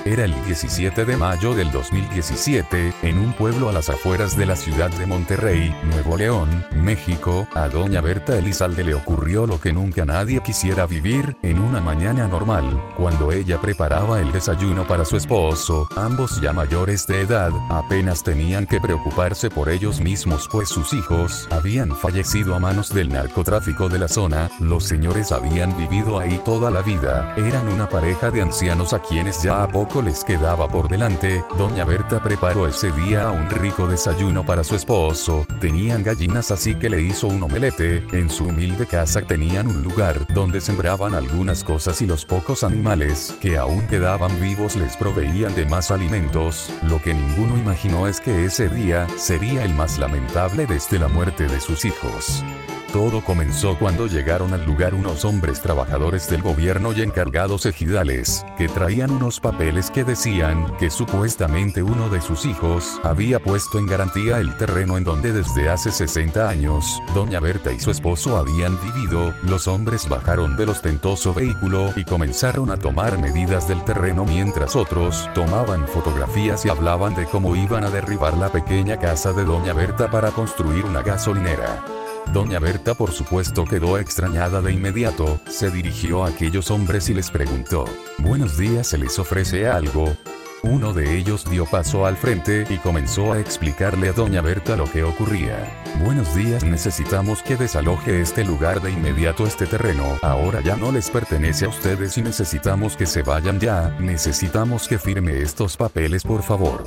Era 0.08 0.24
el 0.24 0.34
17 0.46 1.04
de 1.04 1.18
mayo 1.18 1.54
del 1.54 1.70
2017, 1.70 2.94
en 3.02 3.18
un 3.18 3.34
pueblo 3.34 3.68
a 3.68 3.74
las 3.74 3.90
afueras 3.90 4.38
de 4.38 4.46
la 4.46 4.56
ciudad 4.56 4.90
de 4.92 5.04
Monterrey, 5.04 5.70
Nuevo 5.84 6.16
León, 6.16 6.64
México, 6.74 7.46
a 7.54 7.68
doña 7.68 8.00
Berta 8.00 8.38
Elizalde 8.38 8.84
le 8.84 8.94
ocurrió 8.94 9.46
lo 9.46 9.60
que 9.60 9.70
nunca 9.70 10.06
nadie 10.06 10.40
quisiera 10.40 10.86
vivir, 10.86 11.36
en 11.42 11.58
una 11.58 11.82
mañana 11.82 12.26
normal, 12.26 12.82
cuando 12.96 13.32
ella 13.32 13.60
preparaba 13.60 14.18
el 14.18 14.32
desayuno 14.32 14.86
para 14.86 15.04
su 15.04 15.18
esposo, 15.18 15.86
ambos 15.94 16.40
ya 16.40 16.54
mayores 16.54 17.06
de 17.06 17.20
edad, 17.20 17.52
apenas 17.68 18.24
tenían 18.24 18.66
que 18.66 18.80
preocuparse 18.80 19.50
por 19.50 19.68
ellos 19.68 20.00
mismos 20.00 20.48
pues 20.50 20.70
sus 20.70 20.94
hijos 20.94 21.46
habían 21.50 21.94
fallecido 21.94 22.54
a 22.54 22.58
manos 22.58 22.94
del 22.94 23.10
narcotráfico 23.10 23.90
de 23.90 23.98
la 23.98 24.08
zona, 24.08 24.50
los 24.58 24.84
señores 24.84 25.32
habían 25.32 25.76
vivido 25.76 26.18
ahí 26.18 26.40
toda 26.46 26.70
la 26.70 26.80
vida, 26.80 27.34
eran 27.36 27.68
una 27.68 27.90
pareja 27.90 28.30
de 28.30 28.40
ancianos 28.40 28.94
a 28.94 29.02
quienes 29.02 29.42
ya 29.42 29.62
a 29.62 29.68
poco 29.68 29.97
les 30.02 30.24
quedaba 30.24 30.68
por 30.68 30.88
delante, 30.88 31.44
doña 31.56 31.84
Berta 31.84 32.22
preparó 32.22 32.66
ese 32.66 32.92
día 32.92 33.30
un 33.30 33.48
rico 33.50 33.86
desayuno 33.86 34.44
para 34.44 34.64
su 34.64 34.74
esposo, 34.74 35.46
tenían 35.60 36.02
gallinas 36.02 36.50
así 36.50 36.74
que 36.74 36.90
le 36.90 37.02
hizo 37.02 37.26
un 37.26 37.42
omelete, 37.42 38.04
en 38.12 38.30
su 38.30 38.44
humilde 38.44 38.86
casa 38.86 39.22
tenían 39.22 39.66
un 39.66 39.82
lugar 39.82 40.26
donde 40.32 40.60
sembraban 40.60 41.14
algunas 41.14 41.64
cosas 41.64 42.00
y 42.02 42.06
los 42.06 42.24
pocos 42.24 42.64
animales 42.64 43.34
que 43.40 43.58
aún 43.58 43.86
quedaban 43.86 44.40
vivos 44.40 44.76
les 44.76 44.96
proveían 44.96 45.54
de 45.54 45.66
más 45.66 45.90
alimentos, 45.90 46.70
lo 46.82 47.00
que 47.00 47.14
ninguno 47.14 47.56
imaginó 47.58 48.06
es 48.06 48.20
que 48.20 48.44
ese 48.44 48.68
día 48.68 49.06
sería 49.16 49.64
el 49.64 49.74
más 49.74 49.98
lamentable 49.98 50.66
desde 50.66 50.98
la 50.98 51.08
muerte 51.08 51.48
de 51.48 51.60
sus 51.60 51.84
hijos. 51.84 52.44
Todo 52.92 53.22
comenzó 53.22 53.78
cuando 53.78 54.06
llegaron 54.06 54.54
al 54.54 54.64
lugar 54.64 54.94
unos 54.94 55.26
hombres 55.26 55.60
trabajadores 55.60 56.28
del 56.30 56.40
gobierno 56.40 56.92
y 56.92 57.02
encargados 57.02 57.66
ejidales, 57.66 58.46
que 58.56 58.66
traían 58.66 59.10
unos 59.10 59.40
papeles 59.40 59.90
que 59.90 60.04
decían 60.04 60.74
que 60.78 60.88
supuestamente 60.88 61.82
uno 61.82 62.08
de 62.08 62.22
sus 62.22 62.46
hijos 62.46 62.98
había 63.04 63.40
puesto 63.40 63.78
en 63.78 63.86
garantía 63.86 64.38
el 64.38 64.56
terreno 64.56 64.96
en 64.96 65.04
donde 65.04 65.34
desde 65.34 65.68
hace 65.68 65.92
60 65.92 66.48
años, 66.48 67.02
doña 67.14 67.40
Berta 67.40 67.72
y 67.72 67.78
su 67.78 67.90
esposo 67.90 68.38
habían 68.38 68.78
vivido, 68.80 69.34
los 69.42 69.68
hombres 69.68 70.08
bajaron 70.08 70.56
del 70.56 70.70
ostentoso 70.70 71.34
vehículo 71.34 71.92
y 71.94 72.04
comenzaron 72.04 72.70
a 72.70 72.78
tomar 72.78 73.18
medidas 73.18 73.68
del 73.68 73.84
terreno 73.84 74.24
mientras 74.24 74.74
otros 74.76 75.28
tomaban 75.34 75.86
fotografías 75.88 76.64
y 76.64 76.70
hablaban 76.70 77.14
de 77.14 77.26
cómo 77.26 77.54
iban 77.54 77.84
a 77.84 77.90
derribar 77.90 78.38
la 78.38 78.50
pequeña 78.50 78.98
casa 78.98 79.34
de 79.34 79.44
doña 79.44 79.74
Berta 79.74 80.10
para 80.10 80.30
construir 80.30 80.86
una 80.86 81.02
gasolinera. 81.02 81.84
Doña 82.32 82.58
Berta 82.58 82.94
por 82.94 83.12
supuesto 83.12 83.64
quedó 83.64 83.98
extrañada 83.98 84.60
de 84.60 84.72
inmediato, 84.72 85.40
se 85.48 85.70
dirigió 85.70 86.24
a 86.24 86.28
aquellos 86.28 86.70
hombres 86.70 87.08
y 87.08 87.14
les 87.14 87.30
preguntó, 87.30 87.86
Buenos 88.18 88.58
días, 88.58 88.88
¿se 88.88 88.98
les 88.98 89.18
ofrece 89.18 89.66
algo? 89.66 90.14
Uno 90.62 90.92
de 90.92 91.16
ellos 91.16 91.48
dio 91.48 91.64
paso 91.66 92.04
al 92.04 92.16
frente 92.16 92.66
y 92.68 92.78
comenzó 92.78 93.32
a 93.32 93.38
explicarle 93.38 94.08
a 94.08 94.12
Doña 94.12 94.42
Berta 94.42 94.76
lo 94.76 94.84
que 94.84 95.04
ocurría. 95.04 95.56
Buenos 96.04 96.34
días, 96.34 96.64
necesitamos 96.64 97.42
que 97.42 97.56
desaloje 97.56 98.20
este 98.20 98.44
lugar 98.44 98.82
de 98.82 98.90
inmediato 98.90 99.46
este 99.46 99.66
terreno. 99.66 100.18
Ahora 100.20 100.60
ya 100.60 100.76
no 100.76 100.92
les 100.92 101.10
pertenece 101.10 101.64
a 101.64 101.68
ustedes 101.68 102.18
y 102.18 102.22
necesitamos 102.22 102.96
que 102.96 103.06
se 103.06 103.22
vayan 103.22 103.60
ya. 103.60 103.96
Necesitamos 104.00 104.88
que 104.88 104.98
firme 104.98 105.40
estos 105.40 105.76
papeles 105.76 106.24
por 106.24 106.42
favor. 106.42 106.84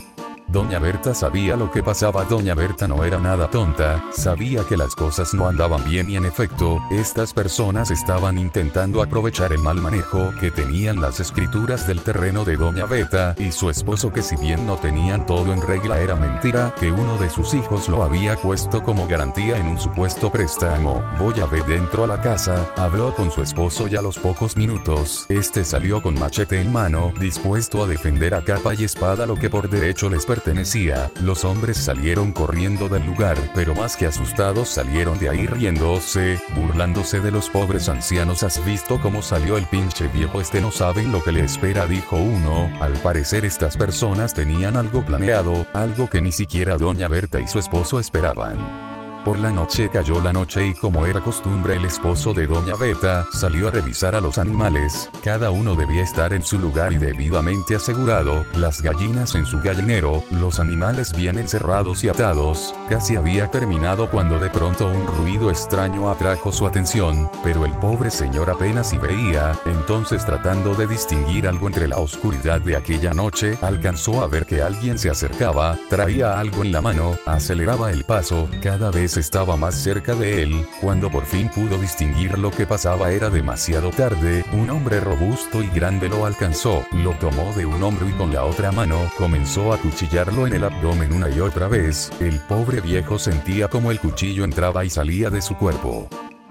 Doña 0.51 0.79
Berta 0.79 1.13
sabía 1.13 1.55
lo 1.55 1.71
que 1.71 1.81
pasaba. 1.81 2.25
Doña 2.25 2.53
Berta 2.55 2.85
no 2.85 3.05
era 3.05 3.19
nada 3.19 3.49
tonta, 3.49 4.03
sabía 4.11 4.65
que 4.65 4.75
las 4.75 4.95
cosas 4.95 5.33
no 5.33 5.47
andaban 5.47 5.81
bien 5.85 6.09
y 6.09 6.17
en 6.17 6.25
efecto, 6.25 6.79
estas 6.91 7.33
personas 7.33 7.89
estaban 7.89 8.37
intentando 8.37 9.01
aprovechar 9.01 9.53
el 9.53 9.59
mal 9.59 9.77
manejo 9.77 10.33
que 10.41 10.51
tenían 10.51 10.99
las 10.99 11.21
escrituras 11.21 11.87
del 11.87 12.01
terreno 12.01 12.43
de 12.43 12.57
Doña 12.57 12.85
Berta 12.85 13.33
y 13.37 13.53
su 13.53 13.69
esposo 13.69 14.11
que 14.11 14.21
si 14.21 14.35
bien 14.35 14.67
no 14.67 14.75
tenían 14.75 15.25
todo 15.25 15.53
en 15.53 15.61
regla 15.61 16.01
era 16.01 16.17
mentira 16.17 16.75
que 16.77 16.91
uno 16.91 17.17
de 17.17 17.29
sus 17.29 17.53
hijos 17.53 17.87
lo 17.87 18.03
había 18.03 18.35
puesto 18.35 18.83
como 18.83 19.07
garantía 19.07 19.55
en 19.57 19.67
un 19.67 19.79
supuesto 19.79 20.29
préstamo. 20.33 21.01
Voy 21.17 21.39
a 21.39 21.45
ver 21.45 21.63
dentro 21.63 22.03
a 22.03 22.07
la 22.07 22.19
casa, 22.19 22.69
habló 22.75 23.15
con 23.15 23.31
su 23.31 23.41
esposo 23.41 23.87
y 23.87 23.95
a 23.95 24.01
los 24.01 24.17
pocos 24.17 24.57
minutos, 24.57 25.25
este 25.29 25.63
salió 25.63 26.01
con 26.01 26.19
machete 26.19 26.59
en 26.59 26.73
mano, 26.73 27.13
dispuesto 27.21 27.83
a 27.83 27.87
defender 27.87 28.33
a 28.33 28.43
capa 28.43 28.73
y 28.73 28.83
espada 28.83 29.25
lo 29.25 29.35
que 29.35 29.49
por 29.49 29.69
derecho 29.69 30.09
les 30.09 30.25
pertenecía 30.25 30.40
pertenecía, 30.41 31.11
los 31.21 31.45
hombres 31.45 31.77
salieron 31.77 32.31
corriendo 32.31 32.89
del 32.89 33.05
lugar, 33.05 33.37
pero 33.53 33.75
más 33.75 33.95
que 33.95 34.07
asustados 34.07 34.69
salieron 34.69 35.19
de 35.19 35.29
ahí 35.29 35.45
riéndose, 35.45 36.39
burlándose 36.55 37.19
de 37.19 37.29
los 37.29 37.47
pobres 37.49 37.87
ancianos. 37.89 38.41
¿Has 38.41 38.63
visto 38.65 38.99
cómo 38.99 39.21
salió 39.21 39.55
el 39.57 39.65
pinche 39.65 40.07
viejo? 40.07 40.41
Este 40.41 40.59
no 40.59 40.71
saben 40.71 41.11
lo 41.11 41.23
que 41.23 41.31
le 41.31 41.43
espera, 41.43 41.85
dijo 41.85 42.17
uno. 42.17 42.71
Al 42.81 42.93
parecer 42.93 43.45
estas 43.45 43.77
personas 43.77 44.33
tenían 44.33 44.77
algo 44.77 45.05
planeado, 45.05 45.67
algo 45.73 46.09
que 46.09 46.21
ni 46.21 46.31
siquiera 46.31 46.77
doña 46.77 47.07
Berta 47.07 47.39
y 47.39 47.47
su 47.47 47.59
esposo 47.59 47.99
esperaban. 47.99 48.90
Por 49.23 49.37
la 49.37 49.51
noche 49.51 49.87
cayó 49.87 50.19
la 50.19 50.33
noche 50.33 50.65
y 50.69 50.73
como 50.73 51.05
era 51.05 51.21
costumbre 51.21 51.75
el 51.75 51.85
esposo 51.85 52.33
de 52.33 52.47
Doña 52.47 52.75
Beta 52.75 53.27
salió 53.31 53.67
a 53.67 53.71
revisar 53.71 54.15
a 54.15 54.21
los 54.21 54.39
animales, 54.39 55.11
cada 55.23 55.51
uno 55.51 55.75
debía 55.75 56.01
estar 56.01 56.33
en 56.33 56.41
su 56.41 56.57
lugar 56.57 56.91
y 56.91 56.97
debidamente 56.97 57.75
asegurado, 57.75 58.43
las 58.55 58.81
gallinas 58.81 59.35
en 59.35 59.45
su 59.45 59.61
gallinero, 59.61 60.23
los 60.31 60.59
animales 60.59 61.13
bien 61.15 61.37
encerrados 61.37 62.03
y 62.03 62.09
atados, 62.09 62.73
casi 62.89 63.15
había 63.15 63.51
terminado 63.51 64.09
cuando 64.09 64.39
de 64.39 64.49
pronto 64.49 64.87
un 64.87 65.05
ruido 65.05 65.51
extraño 65.51 66.09
atrajo 66.09 66.51
su 66.51 66.65
atención, 66.65 67.29
pero 67.43 67.63
el 67.67 67.73
pobre 67.73 68.09
señor 68.09 68.49
apenas 68.49 68.89
si 68.89 68.97
veía, 68.97 69.51
entonces 69.67 70.25
tratando 70.25 70.73
de 70.73 70.87
distinguir 70.87 71.47
algo 71.47 71.67
entre 71.67 71.87
la 71.87 71.97
oscuridad 71.97 72.59
de 72.59 72.75
aquella 72.75 73.13
noche, 73.13 73.55
alcanzó 73.61 74.23
a 74.23 74.27
ver 74.27 74.47
que 74.47 74.63
alguien 74.63 74.97
se 74.97 75.11
acercaba, 75.11 75.77
traía 75.91 76.39
algo 76.39 76.63
en 76.63 76.71
la 76.71 76.81
mano, 76.81 77.17
aceleraba 77.27 77.91
el 77.91 78.03
paso, 78.03 78.49
cada 78.63 78.89
vez 78.89 79.10
estaba 79.17 79.57
más 79.57 79.75
cerca 79.75 80.15
de 80.15 80.43
él, 80.43 80.65
cuando 80.79 81.09
por 81.09 81.25
fin 81.25 81.49
pudo 81.49 81.77
distinguir 81.77 82.37
lo 82.37 82.51
que 82.51 82.65
pasaba 82.65 83.11
era 83.11 83.29
demasiado 83.29 83.89
tarde, 83.89 84.45
un 84.53 84.69
hombre 84.69 84.99
robusto 84.99 85.61
y 85.61 85.67
grande 85.67 86.09
lo 86.09 86.25
alcanzó, 86.25 86.85
lo 86.91 87.11
tomó 87.13 87.53
de 87.55 87.65
un 87.65 87.81
hombro 87.83 88.07
y 88.07 88.13
con 88.13 88.33
la 88.33 88.45
otra 88.45 88.71
mano 88.71 88.99
comenzó 89.17 89.73
a 89.73 89.77
cuchillarlo 89.77 90.47
en 90.47 90.53
el 90.53 90.63
abdomen 90.63 91.13
una 91.13 91.29
y 91.29 91.39
otra 91.39 91.67
vez, 91.67 92.11
el 92.19 92.39
pobre 92.39 92.81
viejo 92.81 93.19
sentía 93.19 93.67
como 93.67 93.91
el 93.91 93.99
cuchillo 93.99 94.43
entraba 94.43 94.85
y 94.85 94.89
salía 94.89 95.29
de 95.29 95.41
su 95.41 95.55
cuerpo. 95.55 96.07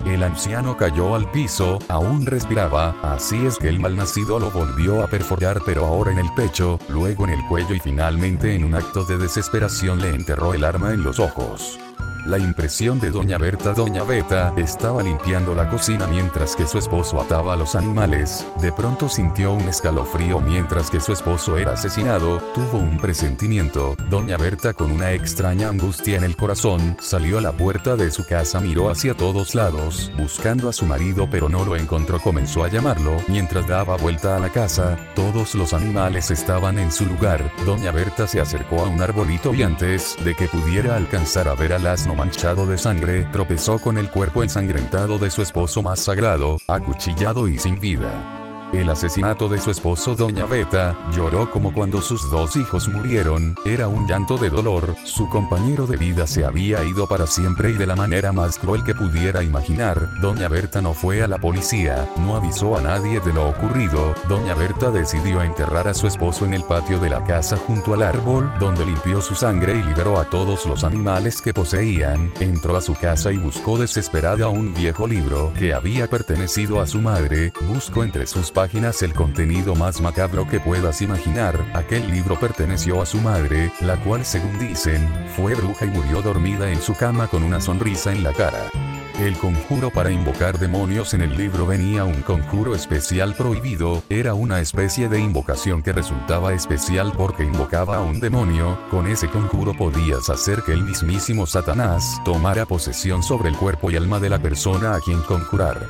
El 0.07 0.23
anciano 0.23 0.77
cayó 0.77 1.15
al 1.15 1.31
piso, 1.31 1.79
aún 1.89 2.25
respiraba, 2.25 2.97
así 3.03 3.45
es 3.47 3.59
que 3.59 3.69
el 3.69 3.79
malnacido 3.79 4.39
lo 4.39 4.51
volvió 4.51 5.03
a 5.03 5.09
perforar 5.09 5.61
pero 5.65 5.85
ahora 5.85 6.11
en 6.11 6.19
el 6.19 6.33
pecho, 6.35 6.79
luego 6.89 7.25
en 7.25 7.35
el 7.35 7.47
cuello 7.49 7.75
y 7.75 7.81
finalmente 7.81 8.55
en 8.55 8.65
un 8.65 8.75
acto 8.75 9.05
de 9.05 9.19
desesperación 9.19 10.01
le 10.01 10.15
enterró 10.15 10.55
el 10.55 10.65
arma 10.65 10.93
en 10.95 11.03
los 11.03 11.19
ojos. 11.19 11.79
La 12.27 12.39
impresión 12.39 13.01
de 13.01 13.11
Doña 13.11 13.39
Berta 13.39 13.73
Doña 13.73 14.05
Beta 14.05 14.53
estaba 14.57 15.03
limpiando 15.03 15.55
la 15.55 15.69
cocina 15.69 16.07
mientras 16.07 16.55
que 16.55 16.67
su 16.67 16.79
esposo 16.79 17.21
ataba 17.21 17.55
a 17.55 17.57
los 17.57 17.75
animales, 17.75 18.47
de 18.61 18.73
pronto 18.73 19.09
sintió 19.09 19.53
un 19.53 19.69
escalofrío 19.69 20.41
mientras 20.41 20.91
que 20.91 21.01
su 21.01 21.13
esposo 21.13 21.57
era 21.57 21.73
asesinado, 21.73 22.39
tuvo 22.55 22.79
un 22.79 22.99
presentimiento, 22.99 23.97
Doña 24.09 24.37
Berta 24.37 24.75
con 24.75 24.91
una 24.91 25.13
extraña 25.13 25.69
angustia 25.69 26.19
en 26.19 26.25
el 26.25 26.37
corazón, 26.37 26.97
salió 27.01 27.39
a 27.39 27.41
la 27.41 27.53
puerta 27.53 27.97
de 27.97 28.11
su 28.11 28.27
casa 28.27 28.61
miró 28.61 28.91
hacia 28.91 29.15
todos 29.15 29.55
lados, 29.55 30.13
buscando 30.17 30.69
a 30.69 30.73
su 30.73 30.87
marido 30.87 31.29
pero 31.31 31.49
no 31.49 31.65
lo 31.65 31.77
encontró. 31.77 32.21
Comenzó 32.21 32.65
a 32.65 32.69
llamarlo, 32.69 33.17
mientras 33.29 33.67
daba 33.67 33.97
vuelta 33.97 34.37
a 34.37 34.41
la 34.41 34.51
casa, 34.51 34.99
todos 35.15 35.55
los 35.55 35.73
animales 35.73 36.31
estaban 36.31 36.79
en 36.79 36.93
su 36.93 37.07
lugar, 37.07 37.51
Doña 37.65 37.93
Berta 37.93 38.27
se 38.27 38.41
acercó 38.41 38.85
a 38.85 38.89
un 38.89 39.01
arbolito 39.01 39.55
y 39.55 39.63
antes 39.63 40.17
de 40.25 40.35
que 40.35 40.49
pudiera 40.49 40.97
alcanzar 40.97 41.49
a 41.49 41.55
ver 41.55 41.73
a 41.73 41.79
las 41.79 42.07
manchado 42.15 42.67
de 42.67 42.79
sangre, 42.79 43.27
tropezó 43.33 43.79
con 43.79 43.99
el 43.99 44.11
cuerpo 44.11 44.43
ensangrentado 44.43 45.19
de 45.19 45.31
su 45.31 45.43
esposo 45.43 45.83
más 45.83 46.01
sagrado, 46.01 46.59
acuchillado 46.67 47.49
y 47.49 47.59
sin 47.59 47.79
vida. 47.79 48.40
El 48.73 48.89
asesinato 48.89 49.49
de 49.49 49.59
su 49.59 49.73
esposo 49.73 50.15
Doña 50.15 50.47
Beta, 50.47 50.97
lloró 51.13 51.51
como 51.51 51.73
cuando 51.73 52.01
sus 52.01 52.31
dos 52.31 52.55
hijos 52.55 52.89
murieron, 52.89 53.57
era 53.65 53.89
un 53.89 54.07
llanto 54.07 54.39
de 54.39 54.49
dolor, 54.49 54.95
su 55.05 55.29
compañero 55.29 55.89
de 55.89 55.97
vida 55.97 56.29
se 56.29 56.45
había 56.45 56.85
ido 56.85 57.09
para 57.09 57.27
siempre 57.27 57.71
y 57.71 57.73
de 57.73 57.87
la 57.87 57.97
manera 57.97 58.31
más 58.31 58.59
cruel 58.59 58.85
que 58.85 58.95
pudiera 58.95 59.43
imaginar, 59.43 60.09
Doña 60.21 60.49
Berta 60.49 60.81
no 60.81 60.95
fue 60.95 61.21
a 61.21 61.27
la 61.27 61.39
policía, 61.39 62.09
no 62.19 62.37
avisó 62.37 62.77
a 62.77 62.81
nadie 62.81 63.19
de 63.19 63.33
lo 63.33 63.49
ocurrido, 63.49 64.15
Doña 64.29 64.55
Berta 64.55 64.93
decidió 64.93 65.43
enterrar 65.43 65.89
a 65.89 65.95
su 65.95 66.07
esposo 66.07 66.45
en 66.45 66.55
el 66.55 66.63
patio 66.63 67.01
de 67.01 67.11
la 67.11 67.25
casa 67.25 67.57
junto 67.57 67.95
al 67.95 68.05
árbol, 68.05 68.53
donde 68.61 68.87
limpió 68.87 69.21
su 69.21 69.35
sangre 69.35 69.75
y 69.75 69.83
liberó 69.83 70.21
a 70.21 70.27
todos 70.27 70.65
los 70.67 70.85
animales 70.85 71.43
que 71.43 71.53
poseían, 71.53 72.33
entró 72.39 72.77
a 72.77 72.81
su 72.81 72.95
casa 72.95 73.33
y 73.33 73.37
buscó 73.37 73.79
desesperada 73.79 74.49
un 74.49 74.73
viejo 74.75 75.09
libro 75.09 75.53
que 75.59 75.75
había 75.75 76.07
pertenecido 76.07 76.81
a 76.81 76.87
su 76.87 77.01
madre, 77.01 77.53
buscó 77.69 78.05
entre 78.05 78.29
sus 78.29 78.53
páginas 78.61 79.01
el 79.01 79.15
contenido 79.15 79.75
más 79.75 80.03
macabro 80.03 80.47
que 80.47 80.61
puedas 80.61 81.01
imaginar. 81.01 81.59
Aquel 81.73 82.11
libro 82.11 82.39
perteneció 82.39 83.01
a 83.01 83.07
su 83.07 83.17
madre, 83.17 83.73
la 83.81 83.97
cual 83.97 84.23
según 84.23 84.59
dicen, 84.59 85.09
fue 85.35 85.55
bruja 85.55 85.87
y 85.87 85.89
murió 85.89 86.21
dormida 86.21 86.71
en 86.71 86.83
su 86.83 86.95
cama 86.95 87.27
con 87.27 87.43
una 87.43 87.59
sonrisa 87.63 88.13
en 88.13 88.23
la 88.23 88.35
cara. 88.35 88.71
El 89.19 89.39
conjuro 89.39 89.89
para 89.89 90.11
invocar 90.11 90.59
demonios 90.59 91.15
en 91.15 91.23
el 91.23 91.39
libro 91.39 91.65
venía 91.67 92.05
un 92.05 92.21
conjuro 92.21 92.75
especial 92.75 93.35
prohibido, 93.35 94.03
era 94.11 94.35
una 94.35 94.61
especie 94.61 95.09
de 95.09 95.21
invocación 95.21 95.83
que 95.83 95.95
resultaba 95.95 96.53
especial 96.53 97.15
porque 97.17 97.45
invocaba 97.45 97.97
a 97.97 98.03
un 98.03 98.21
demonio, 98.21 98.79
con 98.91 99.07
ese 99.07 99.31
conjuro 99.31 99.73
podías 99.73 100.29
hacer 100.29 100.61
que 100.65 100.75
el 100.75 100.85
mismísimo 100.85 101.47
Satanás 101.47 102.21
tomara 102.27 102.67
posesión 102.67 103.23
sobre 103.23 103.49
el 103.49 103.57
cuerpo 103.57 103.91
y 103.91 103.97
alma 103.97 104.21
de 104.21 104.29
la 104.29 104.39
persona 104.39 104.97
a 104.97 105.01
quien 105.01 105.23
conjurar. 105.23 105.89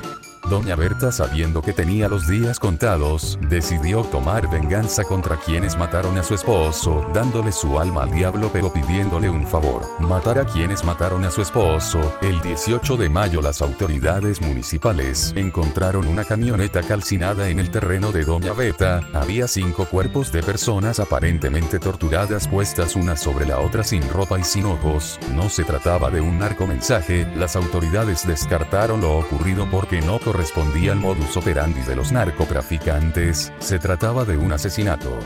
Doña 0.50 0.74
Berta 0.74 1.12
sabiendo 1.12 1.62
que 1.62 1.72
tenía 1.72 2.08
los 2.08 2.26
días 2.26 2.58
contados, 2.58 3.38
decidió 3.48 4.02
tomar 4.02 4.50
venganza 4.50 5.04
contra 5.04 5.36
quienes 5.36 5.78
mataron 5.78 6.18
a 6.18 6.24
su 6.24 6.34
esposo, 6.34 7.06
dándole 7.14 7.52
su 7.52 7.78
alma 7.78 8.02
al 8.02 8.10
diablo 8.10 8.50
pero 8.52 8.72
pidiéndole 8.72 9.30
un 9.30 9.46
favor, 9.46 9.86
matar 10.00 10.40
a 10.40 10.44
quienes 10.44 10.82
mataron 10.82 11.24
a 11.24 11.30
su 11.30 11.40
esposo. 11.40 12.00
El 12.20 12.40
18 12.40 12.96
de 12.96 13.08
mayo 13.08 13.40
las 13.40 13.62
autoridades 13.62 14.40
municipales 14.40 15.32
encontraron 15.36 16.08
una 16.08 16.24
camioneta 16.24 16.82
calcinada 16.82 17.48
en 17.48 17.60
el 17.60 17.70
terreno 17.70 18.10
de 18.10 18.24
Doña 18.24 18.52
Beta, 18.52 19.02
había 19.14 19.46
cinco 19.46 19.84
cuerpos 19.84 20.32
de 20.32 20.42
personas 20.42 20.98
aparentemente 20.98 21.78
torturadas 21.78 22.48
puestas 22.48 22.96
una 22.96 23.16
sobre 23.16 23.46
la 23.46 23.60
otra 23.60 23.84
sin 23.84 24.02
ropa 24.08 24.36
y 24.36 24.42
sin 24.42 24.66
ojos, 24.66 25.20
no 25.32 25.48
se 25.48 25.62
trataba 25.62 26.10
de 26.10 26.20
un 26.20 26.40
narcomensaje, 26.40 27.24
las 27.36 27.54
autoridades 27.54 28.26
descartaron 28.26 29.00
lo 29.00 29.16
ocurrido 29.16 29.70
porque 29.70 30.00
no 30.00 30.18
correspondía 30.18 30.39
al 30.88 30.96
modus 30.96 31.36
operandi 31.36 31.82
de 31.82 31.96
los 31.96 32.12
narcotraficantes, 32.12 33.52
se 33.58 33.78
trataba 33.78 34.24
de 34.24 34.36
un 34.38 34.52
asesinato. 34.52 35.18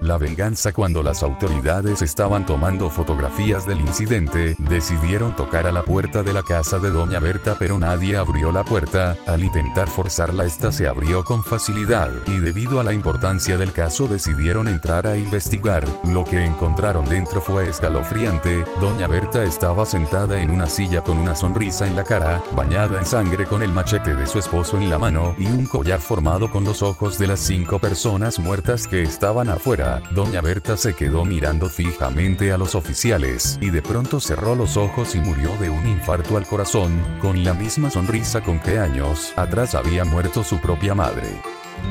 La 0.00 0.18
venganza 0.18 0.72
cuando 0.72 1.02
las 1.02 1.22
autoridades 1.22 2.02
estaban 2.02 2.44
tomando 2.44 2.90
fotografías 2.90 3.66
del 3.66 3.80
incidente, 3.80 4.54
decidieron 4.58 5.34
tocar 5.34 5.66
a 5.66 5.72
la 5.72 5.82
puerta 5.82 6.22
de 6.22 6.32
la 6.32 6.42
casa 6.42 6.78
de 6.78 6.90
Doña 6.90 7.18
Berta 7.18 7.56
pero 7.58 7.78
nadie 7.78 8.16
abrió 8.16 8.52
la 8.52 8.62
puerta, 8.62 9.16
al 9.26 9.42
intentar 9.42 9.88
forzarla 9.88 10.44
esta 10.44 10.70
se 10.70 10.86
abrió 10.86 11.24
con 11.24 11.42
facilidad, 11.42 12.10
y 12.26 12.38
debido 12.38 12.78
a 12.78 12.84
la 12.84 12.92
importancia 12.92 13.56
del 13.56 13.72
caso 13.72 14.06
decidieron 14.06 14.68
entrar 14.68 15.06
a 15.06 15.16
investigar, 15.16 15.84
lo 16.04 16.24
que 16.24 16.44
encontraron 16.44 17.06
dentro 17.06 17.40
fue 17.40 17.68
escalofriante, 17.68 18.64
Doña 18.80 19.08
Berta 19.08 19.44
estaba 19.44 19.86
sentada 19.86 20.40
en 20.40 20.50
una 20.50 20.66
silla 20.66 21.02
con 21.02 21.18
una 21.18 21.34
sonrisa 21.34 21.86
en 21.86 21.96
la 21.96 22.04
cara, 22.04 22.42
bañada 22.54 22.98
en 22.98 23.06
sangre 23.06 23.46
con 23.46 23.62
el 23.62 23.72
machete 23.72 24.14
de 24.14 24.26
su 24.26 24.38
esposo 24.38 24.76
en 24.76 24.90
la 24.90 24.98
mano 24.98 25.34
y 25.38 25.46
un 25.46 25.64
collar 25.66 26.00
formado 26.00 26.50
con 26.50 26.64
los 26.64 26.82
ojos 26.82 27.18
de 27.18 27.26
las 27.26 27.40
cinco 27.40 27.78
personas 27.78 28.38
muertas 28.38 28.86
que 28.86 29.02
estaban 29.02 29.48
afuera 29.48 29.75
doña 30.10 30.40
Berta 30.40 30.76
se 30.76 30.94
quedó 30.94 31.24
mirando 31.24 31.68
fijamente 31.68 32.52
a 32.52 32.58
los 32.58 32.74
oficiales, 32.74 33.58
y 33.60 33.70
de 33.70 33.82
pronto 33.82 34.20
cerró 34.20 34.54
los 34.54 34.76
ojos 34.76 35.14
y 35.14 35.20
murió 35.20 35.54
de 35.58 35.70
un 35.70 35.86
infarto 35.86 36.36
al 36.36 36.46
corazón, 36.46 37.02
con 37.20 37.44
la 37.44 37.54
misma 37.54 37.90
sonrisa 37.90 38.40
con 38.40 38.58
que 38.60 38.78
años 38.78 39.32
atrás 39.36 39.74
había 39.74 40.04
muerto 40.04 40.42
su 40.44 40.58
propia 40.58 40.94
madre. 40.94 41.28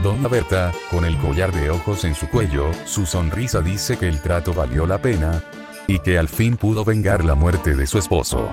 Doña 0.01 0.27
Berta, 0.27 0.71
con 0.91 1.05
el 1.05 1.17
collar 1.17 1.51
de 1.51 1.69
ojos 1.69 2.03
en 2.05 2.15
su 2.15 2.27
cuello, 2.27 2.71
su 2.85 3.05
sonrisa 3.05 3.61
dice 3.61 3.97
que 3.97 4.07
el 4.07 4.21
trato 4.21 4.53
valió 4.53 4.85
la 4.85 5.01
pena, 5.01 5.43
y 5.87 5.99
que 5.99 6.17
al 6.17 6.29
fin 6.29 6.57
pudo 6.57 6.83
vengar 6.83 7.23
la 7.23 7.35
muerte 7.35 7.75
de 7.75 7.87
su 7.87 7.97
esposo. 7.97 8.49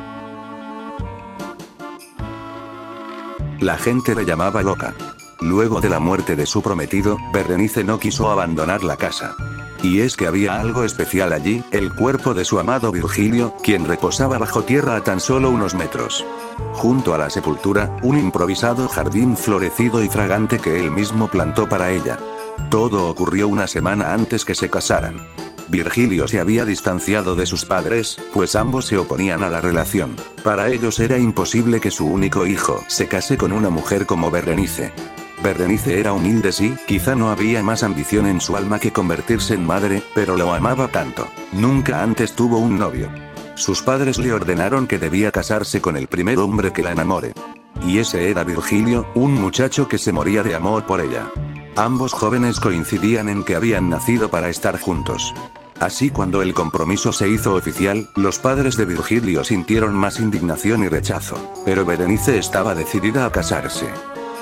La 3.61 3.79
gente 3.79 4.15
le 4.15 4.25
llamaba 4.25 4.63
loca. 4.63 4.93
Luego 5.43 5.81
de 5.81 5.89
la 5.89 5.99
muerte 5.99 6.37
de 6.37 6.47
su 6.47 6.63
prometido, 6.63 7.19
Berenice 7.33 7.83
no 7.83 7.99
quiso 7.99 8.31
abandonar 8.31 8.85
la 8.85 8.97
casa. 8.97 9.35
Y 9.83 10.01
es 10.01 10.17
que 10.17 10.29
había 10.29 10.61
algo 10.61 10.85
especial 10.85 11.33
allí, 11.33 11.65
el 11.73 11.93
cuerpo 11.93 12.33
de 12.33 12.45
su 12.45 12.61
amado 12.61 12.93
Virgilio, 12.93 13.53
quien 13.61 13.85
reposaba 13.85 14.39
bajo 14.39 14.63
tierra 14.63 14.95
a 14.95 15.03
tan 15.03 15.19
solo 15.19 15.51
unos 15.51 15.75
metros. 15.75 16.25
Junto 16.75 17.13
a 17.13 17.19
la 17.19 17.29
sepultura, 17.29 17.91
un 18.03 18.19
improvisado 18.19 18.89
jardín 18.89 19.37
florecido 19.37 20.05
y 20.05 20.09
fragante 20.09 20.61
que 20.61 20.79
él 20.79 20.93
mismo 20.93 21.27
plantó 21.27 21.69
para 21.69 21.91
ella. 21.91 22.21
Todo 22.71 23.09
ocurrió 23.09 23.49
una 23.49 23.67
semana 23.67 24.15
antes 24.15 24.45
que 24.45 24.55
se 24.55 24.71
casaran. 24.71 25.17
Virgilio 25.69 26.29
se 26.29 26.39
había 26.39 26.65
distanciado 26.65 27.35
de 27.35 27.47
sus 27.47 27.65
padres, 27.65 28.17
pues 28.33 28.55
ambos 28.55 28.87
se 28.87 28.97
oponían 28.97 29.43
a 29.43 29.51
la 29.51 29.61
relación. 29.61 30.15
Para 30.45 30.69
ellos 30.69 31.01
era 31.01 31.19
imposible 31.19 31.81
que 31.81 31.91
su 31.91 32.07
único 32.07 32.47
hijo 32.47 32.85
se 32.87 33.09
case 33.09 33.37
con 33.37 33.53
una 33.53 33.71
mujer 33.71 34.07
como 34.07 34.31
Berenice. 34.31 34.93
Berenice 35.43 35.99
era 35.99 36.13
humilde 36.13 36.53
sí, 36.53 36.77
quizá 36.87 37.15
no 37.15 37.31
había 37.31 37.63
más 37.63 37.83
ambición 37.83 38.27
en 38.27 38.41
su 38.41 38.57
alma 38.57 38.79
que 38.79 38.93
convertirse 38.93 39.55
en 39.55 39.67
madre, 39.67 40.03
pero 40.15 40.37
lo 40.37 40.53
amaba 40.53 40.89
tanto. 40.89 41.27
Nunca 41.53 42.03
antes 42.03 42.35
tuvo 42.35 42.59
un 42.59 42.79
novio. 42.79 43.11
Sus 43.55 43.83
padres 43.83 44.19
le 44.19 44.33
ordenaron 44.33 44.87
que 44.87 44.99
debía 44.99 45.33
casarse 45.33 45.81
con 45.81 45.97
el 45.97 46.07
primer 46.07 46.39
hombre 46.39 46.73
que 46.73 46.83
la 46.83 46.93
enamore. 46.93 47.33
Y 47.85 47.99
ese 47.99 48.31
era 48.31 48.45
Virgilio, 48.45 49.07
un 49.15 49.35
muchacho 49.35 49.89
que 49.89 49.99
se 49.99 50.13
moría 50.13 50.43
de 50.43 50.55
amor 50.55 50.87
por 50.87 51.01
ella. 51.01 51.31
Ambos 51.77 52.13
jóvenes 52.13 52.61
coincidían 52.61 53.29
en 53.29 53.45
que 53.45 53.57
habían 53.57 53.89
nacido 53.89 54.31
para 54.31 54.49
estar 54.49 54.79
juntos. 54.79 55.35
Así 55.81 56.11
cuando 56.11 56.43
el 56.43 56.55
compromiso 56.55 57.13
se 57.13 57.29
hizo 57.29 57.55
oficial, 57.55 58.09
los 58.15 58.39
padres 58.39 58.77
de 58.77 58.85
Virgilio 58.85 59.43
sintieron 59.43 59.95
más 59.95 60.21
indignación 60.21 60.85
y 60.85 60.89
rechazo. 60.89 61.37
Pero 61.65 61.85
Berenice 61.85 62.39
estaba 62.39 62.75
decidida 62.75 63.27
a 63.27 63.33
casarse. 63.33 63.89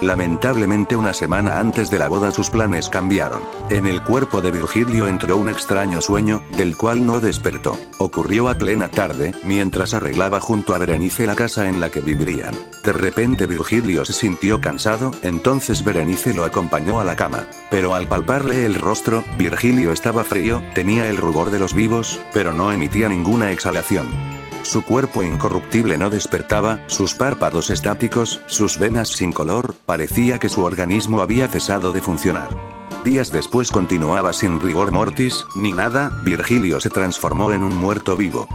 Lamentablemente 0.01 0.97
una 0.97 1.13
semana 1.13 1.59
antes 1.59 1.91
de 1.91 1.99
la 1.99 2.09
boda 2.09 2.31
sus 2.31 2.49
planes 2.49 2.89
cambiaron. 2.89 3.43
En 3.69 3.87
el 3.87 4.03
cuerpo 4.03 4.41
de 4.41 4.51
Virgilio 4.51 5.07
entró 5.07 5.37
un 5.37 5.49
extraño 5.49 6.01
sueño, 6.01 6.43
del 6.57 6.77
cual 6.77 7.05
no 7.05 7.21
despertó. 7.21 7.79
Ocurrió 7.99 8.49
a 8.49 8.55
plena 8.55 8.89
tarde, 8.89 9.35
mientras 9.45 9.93
arreglaba 9.93 10.41
junto 10.41 10.75
a 10.75 10.79
Berenice 10.79 11.27
la 11.27 11.35
casa 11.35 11.69
en 11.69 11.81
la 11.81 11.91
que 11.91 12.01
vivirían. 12.01 12.55
De 12.83 12.93
repente 12.93 13.47
Virgilio 13.47 14.05
se 14.07 14.15
sintió 14.15 14.61
cansado, 14.61 15.11
entonces 15.23 15.85
Berenice 15.85 16.33
lo 16.33 16.45
acompañó 16.45 17.01
a 17.01 17.05
la 17.05 17.17
cama. 17.17 17.47
Pero 17.71 17.95
al 17.95 18.09
palparle 18.09 18.65
el 18.65 18.77
rostro, 18.77 19.23
Virgilio 19.39 19.93
estaba 19.93 20.25
frío, 20.25 20.63
tenía 20.75 21.09
el 21.09 21.19
rubor 21.19 21.51
de 21.51 21.59
los 21.59 21.75
vivos, 21.75 22.21
pero 22.33 22.53
no 22.53 22.73
emitía 22.73 23.09
ninguna 23.09 23.53
exhalación. 23.53 24.40
Su 24.63 24.83
cuerpo 24.83 25.23
incorruptible 25.23 25.99
no 25.99 26.11
despertaba, 26.11 26.81
sus 26.87 27.15
párpados 27.15 27.71
estáticos, 27.71 28.41
sus 28.47 28.79
venas 28.79 29.09
sin 29.09 29.33
color, 29.33 29.75
parecía 29.87 30.39
que 30.39 30.49
su 30.49 30.63
organismo 30.63 31.23
había 31.23 31.49
cesado 31.49 31.93
de 31.93 32.01
funcionar. 32.01 32.49
Días 33.05 33.33
después 33.33 33.71
continuaba 33.71 34.33
sin 34.33 34.61
rigor 34.61 34.93
mortis, 34.93 35.45
ni 35.57 35.73
nada, 35.73 36.11
Virgilio 36.25 36.81
se 36.81 36.91
transformó 36.91 37.53
en 37.53 37.63
un 37.63 37.75
muerto 37.75 38.17
vivo. 38.17 38.47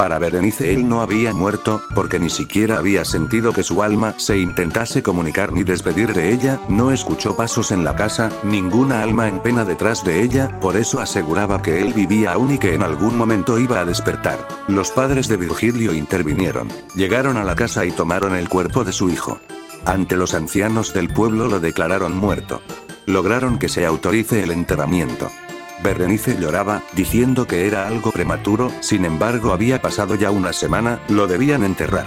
Para 0.00 0.18
Berenice 0.18 0.72
él 0.72 0.88
no 0.88 1.02
había 1.02 1.34
muerto, 1.34 1.82
porque 1.94 2.18
ni 2.18 2.30
siquiera 2.30 2.78
había 2.78 3.04
sentido 3.04 3.52
que 3.52 3.62
su 3.62 3.82
alma 3.82 4.14
se 4.16 4.38
intentase 4.38 5.02
comunicar 5.02 5.52
ni 5.52 5.62
despedir 5.62 6.14
de 6.14 6.32
ella, 6.32 6.58
no 6.70 6.90
escuchó 6.90 7.36
pasos 7.36 7.70
en 7.70 7.84
la 7.84 7.94
casa, 7.94 8.30
ninguna 8.42 9.02
alma 9.02 9.28
en 9.28 9.40
pena 9.40 9.66
detrás 9.66 10.02
de 10.02 10.22
ella, 10.22 10.58
por 10.58 10.78
eso 10.78 11.00
aseguraba 11.00 11.60
que 11.60 11.82
él 11.82 11.92
vivía 11.92 12.32
aún 12.32 12.54
y 12.54 12.58
que 12.58 12.72
en 12.72 12.82
algún 12.82 13.14
momento 13.14 13.58
iba 13.58 13.78
a 13.78 13.84
despertar. 13.84 14.38
Los 14.68 14.90
padres 14.90 15.28
de 15.28 15.36
Virgilio 15.36 15.92
intervinieron, 15.92 16.68
llegaron 16.94 17.36
a 17.36 17.44
la 17.44 17.54
casa 17.54 17.84
y 17.84 17.90
tomaron 17.90 18.34
el 18.34 18.48
cuerpo 18.48 18.84
de 18.84 18.92
su 18.92 19.10
hijo. 19.10 19.38
Ante 19.84 20.16
los 20.16 20.32
ancianos 20.32 20.94
del 20.94 21.10
pueblo 21.10 21.46
lo 21.46 21.60
declararon 21.60 22.16
muerto. 22.16 22.62
Lograron 23.04 23.58
que 23.58 23.68
se 23.68 23.84
autorice 23.84 24.42
el 24.44 24.50
enterramiento. 24.50 25.30
Berenice 25.82 26.36
lloraba, 26.38 26.82
diciendo 26.92 27.46
que 27.46 27.66
era 27.66 27.86
algo 27.86 28.10
prematuro, 28.12 28.70
sin 28.80 29.04
embargo 29.04 29.52
había 29.52 29.80
pasado 29.80 30.14
ya 30.14 30.30
una 30.30 30.52
semana, 30.52 31.00
lo 31.08 31.26
debían 31.26 31.64
enterrar. 31.64 32.06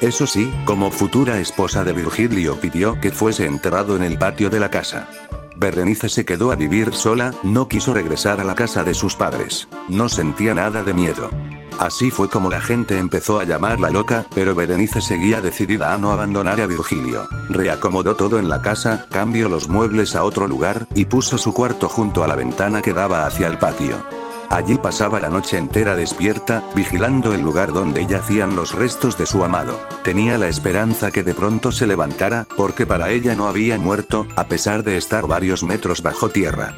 Eso 0.00 0.26
sí, 0.26 0.52
como 0.64 0.90
futura 0.90 1.38
esposa 1.38 1.84
de 1.84 1.92
Virgilio 1.92 2.60
pidió 2.60 3.00
que 3.00 3.10
fuese 3.10 3.46
enterrado 3.46 3.96
en 3.96 4.02
el 4.02 4.18
patio 4.18 4.50
de 4.50 4.60
la 4.60 4.70
casa. 4.70 5.08
Berenice 5.56 6.08
se 6.08 6.24
quedó 6.24 6.50
a 6.50 6.56
vivir 6.56 6.92
sola, 6.92 7.32
no 7.42 7.68
quiso 7.68 7.94
regresar 7.94 8.40
a 8.40 8.44
la 8.44 8.54
casa 8.54 8.82
de 8.84 8.92
sus 8.92 9.14
padres. 9.14 9.68
No 9.88 10.08
sentía 10.08 10.54
nada 10.54 10.82
de 10.82 10.92
miedo. 10.92 11.30
Así 11.78 12.10
fue 12.10 12.28
como 12.28 12.50
la 12.50 12.60
gente 12.60 12.98
empezó 12.98 13.40
a 13.40 13.44
llamarla 13.44 13.90
loca, 13.90 14.26
pero 14.34 14.54
Berenice 14.54 15.00
seguía 15.00 15.40
decidida 15.40 15.92
a 15.92 15.98
no 15.98 16.12
abandonar 16.12 16.60
a 16.60 16.66
Virgilio. 16.66 17.28
Reacomodó 17.48 18.14
todo 18.14 18.38
en 18.38 18.48
la 18.48 18.62
casa, 18.62 19.06
cambió 19.10 19.48
los 19.48 19.68
muebles 19.68 20.14
a 20.14 20.24
otro 20.24 20.46
lugar, 20.46 20.86
y 20.94 21.06
puso 21.06 21.36
su 21.36 21.52
cuarto 21.52 21.88
junto 21.88 22.24
a 22.24 22.28
la 22.28 22.36
ventana 22.36 22.80
que 22.80 22.92
daba 22.92 23.26
hacia 23.26 23.48
el 23.48 23.58
patio. 23.58 23.96
Allí 24.50 24.76
pasaba 24.76 25.20
la 25.20 25.30
noche 25.30 25.58
entera 25.58 25.96
despierta, 25.96 26.62
vigilando 26.74 27.34
el 27.34 27.40
lugar 27.40 27.72
donde 27.72 28.06
yacían 28.06 28.54
los 28.54 28.72
restos 28.72 29.18
de 29.18 29.26
su 29.26 29.42
amado. 29.42 29.80
Tenía 30.04 30.38
la 30.38 30.48
esperanza 30.48 31.10
que 31.10 31.22
de 31.22 31.34
pronto 31.34 31.72
se 31.72 31.86
levantara, 31.86 32.46
porque 32.56 32.86
para 32.86 33.10
ella 33.10 33.34
no 33.34 33.48
había 33.48 33.78
muerto, 33.78 34.26
a 34.36 34.44
pesar 34.44 34.84
de 34.84 34.96
estar 34.96 35.26
varios 35.26 35.64
metros 35.64 36.02
bajo 36.02 36.28
tierra. 36.28 36.74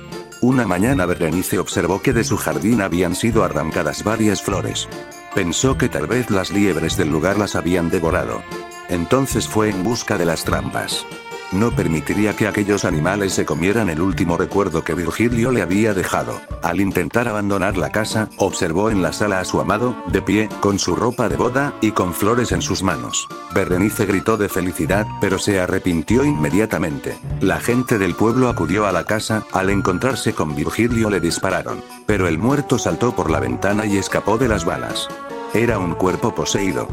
Una 0.47 0.65
mañana 0.65 1.07
Berenice 1.07 1.59
observó 1.59 2.01
que 2.01 2.13
de 2.13 2.23
su 2.23 2.37
jardín 2.37 2.81
habían 2.81 3.17
sido 3.17 3.43
arrancadas 3.43 4.05
varias 4.05 4.41
flores. 4.41 4.89
Pensó 5.35 5.77
que 5.77 5.89
tal 5.89 6.07
vez 6.07 6.31
las 6.31 6.53
liebres 6.53 6.97
del 6.97 7.11
lugar 7.11 7.37
las 7.37 7.57
habían 7.57 7.91
devorado. 7.91 8.45
Entonces 8.89 9.49
fue 9.49 9.71
en 9.71 9.83
busca 9.83 10.17
de 10.17 10.25
las 10.25 10.45
trampas. 10.45 11.05
No 11.53 11.71
permitiría 11.71 12.35
que 12.35 12.49
aquellos 12.49 12.85
animales 12.85 13.33
se 13.33 13.47
comieran 13.47 13.89
el 13.89 14.01
último 14.01 14.37
recuerdo 14.37 14.83
que 14.83 14.95
Virgilio 14.95 15.53
le 15.53 15.63
había 15.63 15.95
dejado. 15.95 16.41
Al 16.63 16.81
intentar 16.81 17.29
abandonar 17.29 17.77
la 17.77 17.91
casa, 17.91 18.29
observó 18.37 18.91
en 18.91 19.01
la 19.01 19.13
sala 19.13 19.39
a 19.39 19.45
su 19.45 19.61
amado, 19.61 19.97
de 20.09 20.23
pie, 20.23 20.49
con 20.61 20.81
su 20.81 20.97
ropa 20.97 21.29
de 21.29 21.37
boda, 21.37 21.73
y 21.81 21.93
con 21.93 22.15
flores 22.15 22.51
en 22.51 22.63
sus 22.63 22.83
manos. 22.83 23.29
Berenice 23.55 24.07
gritó 24.07 24.37
de 24.37 24.49
felicidad, 24.49 25.07
pero 25.21 25.39
se 25.39 25.61
arrepintió 25.61 26.25
inmediatamente. 26.25 27.17
La 27.41 27.61
gente 27.61 27.99
del 27.99 28.15
pueblo 28.15 28.49
acudió 28.49 28.87
a 28.87 28.93
la 28.93 29.05
casa, 29.05 29.45
al 29.53 29.71
encontrarse 29.71 30.35
con 30.35 30.57
Virgilio 30.57 31.11
le 31.11 31.21
dispararon. 31.21 31.81
Pero 32.07 32.27
el 32.27 32.39
muerto 32.39 32.79
saltó 32.79 33.15
por 33.15 33.31
la 33.31 33.39
ventana 33.39 33.87
y 33.87 33.99
escapó 33.99 34.37
de 34.37 34.49
las 34.49 34.65
balas. 34.65 35.09
Era 35.55 35.79
un 35.79 35.95
cuerpo 35.95 36.35
poseído. 36.35 36.89